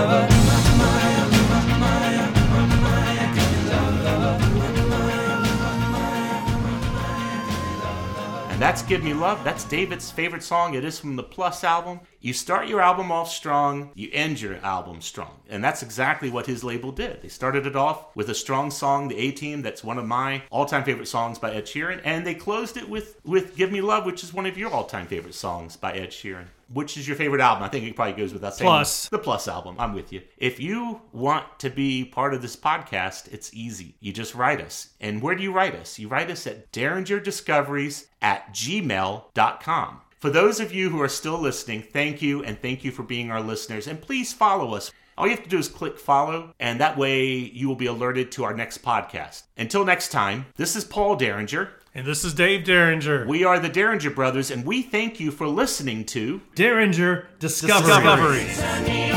that's 8.61 8.81
Give 8.81 9.01
Me 9.03 9.13
Love. 9.13 9.41
That's 9.45 9.63
David's 9.63 10.11
favorite 10.11 10.43
song. 10.43 10.73
It 10.73 10.83
is 10.83 10.99
from 10.99 11.15
the 11.15 11.23
Plus 11.23 11.63
album. 11.63 12.01
You 12.23 12.31
start 12.31 12.69
your 12.69 12.79
album 12.79 13.11
off 13.11 13.29
strong, 13.29 13.91
you 13.95 14.09
end 14.13 14.39
your 14.39 14.55
album 14.63 15.01
strong. 15.01 15.41
And 15.49 15.61
that's 15.61 15.83
exactly 15.83 16.29
what 16.29 16.45
his 16.45 16.63
label 16.63 16.93
did. 16.93 17.21
They 17.21 17.27
started 17.27 17.67
it 17.67 17.75
off 17.75 18.15
with 18.15 18.29
a 18.29 18.33
strong 18.33 18.71
song, 18.71 19.09
The 19.09 19.17
A 19.17 19.31
Team, 19.31 19.61
that's 19.61 19.83
one 19.83 19.97
of 19.97 20.05
my 20.05 20.43
all 20.49 20.65
time 20.65 20.85
favorite 20.85 21.09
songs 21.09 21.37
by 21.37 21.51
Ed 21.51 21.65
Sheeran. 21.65 21.99
And 22.05 22.25
they 22.25 22.33
closed 22.33 22.77
it 22.77 22.87
with, 22.87 23.19
with 23.25 23.57
Give 23.57 23.73
Me 23.73 23.81
Love, 23.81 24.05
which 24.05 24.23
is 24.23 24.33
one 24.33 24.45
of 24.45 24.57
your 24.57 24.71
all 24.71 24.85
time 24.85 25.05
favorite 25.05 25.35
songs 25.35 25.75
by 25.75 25.91
Ed 25.91 26.11
Sheeran. 26.11 26.45
Which 26.71 26.95
is 26.95 27.05
your 27.05 27.17
favorite 27.17 27.41
album? 27.41 27.61
I 27.61 27.67
think 27.67 27.83
it 27.83 27.93
probably 27.93 28.13
goes 28.13 28.31
without 28.31 28.55
saying. 28.55 28.69
Plus. 28.69 29.09
The 29.09 29.19
Plus 29.19 29.49
album. 29.49 29.75
I'm 29.77 29.93
with 29.93 30.13
you. 30.13 30.21
If 30.37 30.61
you 30.61 31.01
want 31.11 31.59
to 31.59 31.69
be 31.69 32.05
part 32.05 32.33
of 32.33 32.41
this 32.41 32.55
podcast, 32.55 33.33
it's 33.33 33.53
easy. 33.53 33.95
You 33.99 34.13
just 34.13 34.33
write 34.33 34.61
us. 34.61 34.91
And 35.01 35.21
where 35.21 35.35
do 35.35 35.43
you 35.43 35.51
write 35.51 35.75
us? 35.75 35.99
You 35.99 36.07
write 36.07 36.31
us 36.31 36.47
at 36.47 36.71
derringerdiscoveries 36.71 38.05
at 38.21 38.53
gmail.com. 38.53 39.99
For 40.23 40.29
those 40.29 40.61
of 40.61 40.73
you 40.73 40.89
who 40.89 41.01
are 41.01 41.09
still 41.09 41.37
listening, 41.37 41.81
thank 41.81 42.21
you 42.21 42.45
and 42.45 42.57
thank 42.57 42.85
you 42.85 42.91
for 42.91 43.03
being 43.03 43.29
our 43.29 43.41
listeners. 43.41 43.87
And 43.87 44.01
please 44.01 44.31
follow 44.31 44.73
us. 44.73 44.89
All 45.17 45.27
you 45.27 45.35
have 45.35 45.43
to 45.43 45.49
do 45.49 45.57
is 45.57 45.67
click 45.67 45.99
follow, 45.99 46.53
and 46.61 46.79
that 46.79 46.97
way 46.97 47.27
you 47.27 47.67
will 47.67 47.75
be 47.75 47.87
alerted 47.87 48.31
to 48.31 48.45
our 48.45 48.53
next 48.53 48.81
podcast. 48.81 49.43
Until 49.57 49.83
next 49.83 50.13
time, 50.13 50.45
this 50.55 50.77
is 50.77 50.85
Paul 50.85 51.17
Derringer. 51.17 51.71
And 51.93 52.07
this 52.07 52.23
is 52.23 52.33
Dave 52.33 52.63
Derringer. 52.63 53.27
We 53.27 53.43
are 53.43 53.59
the 53.59 53.67
Derringer 53.67 54.11
Brothers, 54.11 54.49
and 54.49 54.65
we 54.65 54.81
thank 54.81 55.19
you 55.19 55.29
for 55.29 55.45
listening 55.45 56.05
to 56.05 56.39
Derringer 56.55 57.27
Discovery. 57.39 58.45
Discovery. 58.45 59.12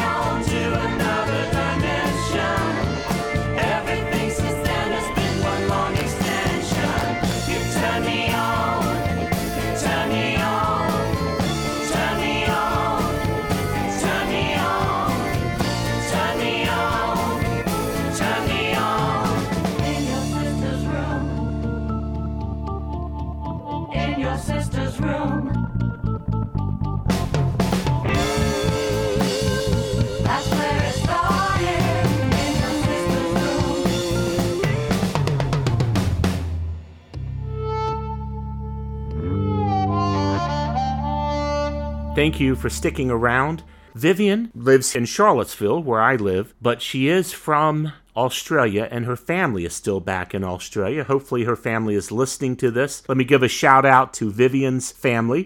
Thank 42.16 42.40
you 42.40 42.57
for 42.57 42.70
sticking 42.70 43.11
around. 43.11 43.62
Vivian 43.94 44.50
lives 44.55 44.96
in 44.96 45.05
Charlottesville, 45.05 45.83
where 45.83 46.00
I 46.00 46.16
live, 46.16 46.55
but 46.62 46.81
she 46.81 47.09
is 47.09 47.35
from 47.35 47.92
Australia 48.16 48.88
and 48.90 49.05
her 49.05 49.16
family 49.16 49.66
is 49.66 49.74
still 49.74 50.00
back 50.00 50.33
in 50.35 50.42
Australia. 50.42 51.05
Hopefully, 51.05 51.44
her 51.44 51.57
family 51.57 51.94
is 51.94 52.11
listening 52.11 52.57
to 52.57 52.70
this. 52.70 53.07
Let 53.07 53.18
me 53.18 53.24
give 53.24 53.42
a 53.42 53.48
shout 53.48 53.85
out 53.85 54.14
to 54.14 54.31
Vivian's 54.31 54.90
family. 54.90 55.44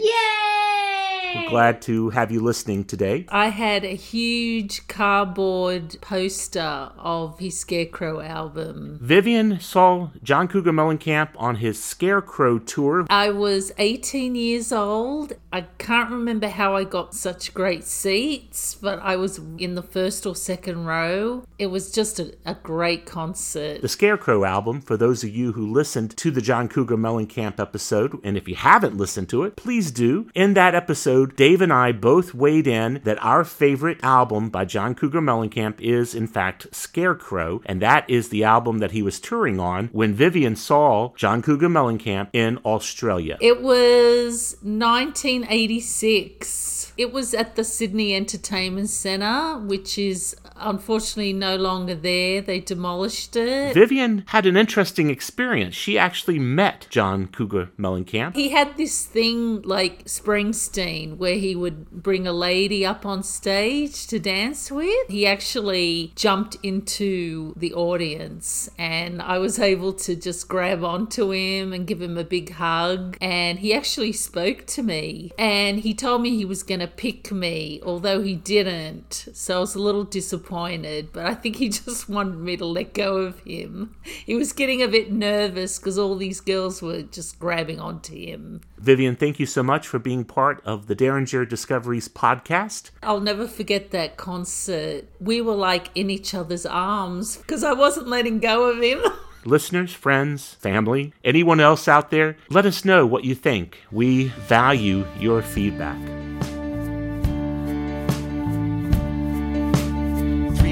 We're 1.33 1.49
glad 1.49 1.81
to 1.83 2.09
have 2.09 2.31
you 2.31 2.41
listening 2.41 2.83
today. 2.83 3.25
I 3.29 3.47
had 3.49 3.85
a 3.85 3.95
huge 3.95 4.87
cardboard 4.87 5.97
poster 6.01 6.91
of 6.97 7.39
his 7.39 7.57
Scarecrow 7.57 8.19
album. 8.19 8.99
Vivian 9.01 9.59
saw 9.59 10.09
John 10.23 10.47
Cougar 10.47 10.73
Mellencamp 10.73 11.29
on 11.37 11.57
his 11.57 11.81
Scarecrow 11.81 12.59
tour. 12.59 13.05
I 13.09 13.29
was 13.29 13.71
18 13.77 14.35
years 14.35 14.71
old. 14.71 15.33
I 15.53 15.61
can't 15.77 16.09
remember 16.09 16.47
how 16.47 16.75
I 16.75 16.83
got 16.83 17.13
such 17.13 17.53
great 17.53 17.85
seats, 17.85 18.75
but 18.75 18.99
I 18.99 19.15
was 19.15 19.39
in 19.57 19.75
the 19.75 19.83
first 19.83 20.25
or 20.25 20.35
second 20.35 20.85
row. 20.85 21.45
It 21.57 21.67
was 21.67 21.91
just 21.91 22.19
a, 22.19 22.33
a 22.45 22.55
great 22.55 23.05
concert. 23.05 23.81
The 23.81 23.87
Scarecrow 23.87 24.43
album, 24.43 24.81
for 24.81 24.97
those 24.97 25.23
of 25.23 25.29
you 25.29 25.53
who 25.53 25.71
listened 25.71 26.17
to 26.17 26.31
the 26.31 26.41
John 26.41 26.67
Cougar 26.67 26.97
Mellencamp 26.97 27.59
episode, 27.59 28.19
and 28.23 28.35
if 28.35 28.47
you 28.47 28.55
haven't 28.55 28.97
listened 28.97 29.29
to 29.29 29.43
it, 29.43 29.55
please 29.55 29.91
do. 29.91 30.29
In 30.35 30.53
that 30.55 30.75
episode, 30.75 31.20
Dave 31.25 31.61
and 31.61 31.73
I 31.73 31.91
both 31.91 32.33
weighed 32.33 32.67
in 32.67 33.01
that 33.03 33.23
our 33.23 33.43
favorite 33.43 33.99
album 34.03 34.49
by 34.49 34.65
John 34.65 34.95
Cougar 34.95 35.21
Mellencamp 35.21 35.79
is, 35.79 36.15
in 36.15 36.27
fact, 36.27 36.67
Scarecrow, 36.71 37.61
and 37.65 37.81
that 37.81 38.09
is 38.09 38.29
the 38.29 38.43
album 38.43 38.79
that 38.79 38.91
he 38.91 39.01
was 39.01 39.19
touring 39.19 39.59
on 39.59 39.87
when 39.87 40.13
Vivian 40.13 40.55
saw 40.55 41.13
John 41.15 41.41
Cougar 41.41 41.69
Mellencamp 41.69 42.29
in 42.33 42.59
Australia. 42.65 43.37
It 43.41 43.61
was 43.61 44.57
1986. 44.61 46.93
It 46.97 47.11
was 47.11 47.33
at 47.33 47.55
the 47.55 47.63
Sydney 47.63 48.15
Entertainment 48.15 48.89
Centre, 48.89 49.57
which 49.59 49.97
is 49.97 50.35
unfortunately 50.61 51.33
no 51.33 51.55
longer 51.55 51.95
there. 51.95 52.41
They 52.41 52.59
demolished 52.59 53.35
it. 53.35 53.73
Vivian 53.73 54.23
had 54.27 54.45
an 54.45 54.57
interesting 54.57 55.09
experience. 55.09 55.75
She 55.75 55.97
actually 55.97 56.39
met 56.39 56.87
John 56.89 57.27
Cougar 57.27 57.71
Mellencamp. 57.77 58.35
He 58.35 58.49
had 58.49 58.77
this 58.77 59.05
thing 59.05 59.61
like 59.63 60.05
Springsteen 60.05 61.17
where 61.17 61.35
he 61.35 61.55
would 61.55 61.89
bring 61.91 62.27
a 62.27 62.33
lady 62.33 62.85
up 62.85 63.05
on 63.05 63.23
stage 63.23 64.07
to 64.07 64.19
dance 64.19 64.71
with. 64.71 65.07
He 65.07 65.25
actually 65.25 66.13
jumped 66.15 66.57
into 66.63 67.53
the 67.57 67.73
audience 67.73 68.69
and 68.77 69.21
I 69.21 69.37
was 69.37 69.59
able 69.59 69.93
to 69.93 70.15
just 70.15 70.47
grab 70.47 70.83
onto 70.83 71.31
him 71.31 71.73
and 71.73 71.87
give 71.87 72.01
him 72.01 72.17
a 72.17 72.23
big 72.23 72.53
hug. 72.53 73.17
And 73.21 73.59
he 73.59 73.73
actually 73.73 74.11
spoke 74.11 74.65
to 74.67 74.83
me 74.83 75.31
and 75.37 75.79
he 75.79 75.93
told 75.93 76.21
me 76.21 76.35
he 76.35 76.45
was 76.45 76.63
going 76.63 76.79
to 76.79 76.87
pick 76.87 77.31
me, 77.31 77.81
although 77.83 78.21
he 78.21 78.35
didn't. 78.35 79.29
So 79.33 79.57
I 79.57 79.59
was 79.59 79.75
a 79.75 79.79
little 79.79 80.03
disappointed, 80.03 80.50
but 80.51 81.25
I 81.25 81.33
think 81.33 81.55
he 81.55 81.69
just 81.69 82.09
wanted 82.09 82.39
me 82.39 82.57
to 82.57 82.65
let 82.65 82.93
go 82.93 83.17
of 83.17 83.39
him. 83.39 83.95
He 84.03 84.35
was 84.35 84.53
getting 84.53 84.81
a 84.81 84.87
bit 84.87 85.11
nervous 85.11 85.79
because 85.79 85.97
all 85.97 86.15
these 86.15 86.41
girls 86.41 86.81
were 86.81 87.03
just 87.03 87.39
grabbing 87.39 87.79
onto 87.79 88.13
him. 88.13 88.61
Vivian, 88.77 89.15
thank 89.15 89.39
you 89.39 89.45
so 89.45 89.63
much 89.63 89.87
for 89.87 89.99
being 89.99 90.25
part 90.25 90.61
of 90.65 90.87
the 90.87 90.95
Derringer 90.95 91.45
Discoveries 91.45 92.09
podcast. 92.09 92.91
I'll 93.01 93.21
never 93.21 93.47
forget 93.47 93.91
that 93.91 94.17
concert. 94.17 95.05
We 95.19 95.39
were 95.41 95.55
like 95.55 95.89
in 95.95 96.09
each 96.09 96.33
other's 96.33 96.65
arms 96.65 97.37
because 97.37 97.63
I 97.63 97.73
wasn't 97.73 98.07
letting 98.07 98.39
go 98.39 98.69
of 98.69 98.81
him. 98.81 99.01
Listeners, 99.45 99.93
friends, 99.93 100.53
family, 100.55 101.13
anyone 101.23 101.59
else 101.59 101.87
out 101.87 102.11
there, 102.11 102.37
let 102.49 102.65
us 102.65 102.85
know 102.85 103.07
what 103.07 103.23
you 103.23 103.33
think. 103.33 103.79
We 103.91 104.25
value 104.27 105.05
your 105.19 105.41
feedback. 105.41 105.97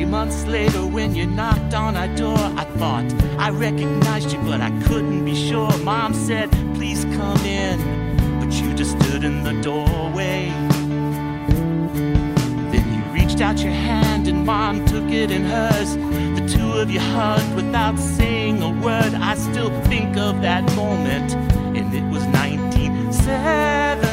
months 0.10 0.46
later, 0.46 0.86
when 0.86 1.14
you 1.14 1.28
knocked 1.28 1.74
on 1.74 1.96
our 1.96 2.08
door, 2.16 2.38
I 2.38 2.64
thought 2.78 3.06
I 3.38 3.50
recognized 3.52 4.32
you, 4.32 4.40
but 4.40 4.60
I 4.60 4.72
couldn't 4.82 5.24
be 5.24 5.36
sure. 5.36 5.72
Mom 5.80 6.14
said, 6.14 6.52
Please 6.76 7.06
come 7.06 7.38
in, 7.46 7.78
but 8.40 8.52
you 8.54 8.74
just 8.74 9.00
stood 9.00 9.24
in 9.24 9.44
the 9.44 9.54
doorway. 9.62 10.50
Then 12.72 12.86
you 12.94 13.04
reached 13.14 13.40
out 13.42 13.60
your 13.60 13.72
hand, 13.72 14.28
and 14.28 14.46
Mom 14.46 14.84
took 14.86 15.10
it 15.12 15.30
in 15.30 15.44
hers. 15.44 15.96
The 15.96 16.58
two 16.58 16.72
of 16.74 16.90
you 16.90 17.00
hugged 17.00 17.56
without 17.56 18.00
saying 18.00 18.64
a 18.64 18.72
word. 18.72 19.14
I 19.14 19.36
still 19.36 19.70
think 19.84 20.18
of 20.18 20.42
that 20.42 20.64
moment, 20.76 21.34
and 21.78 21.94
it 21.94 22.04
was 22.12 22.24
1970. 22.26 24.09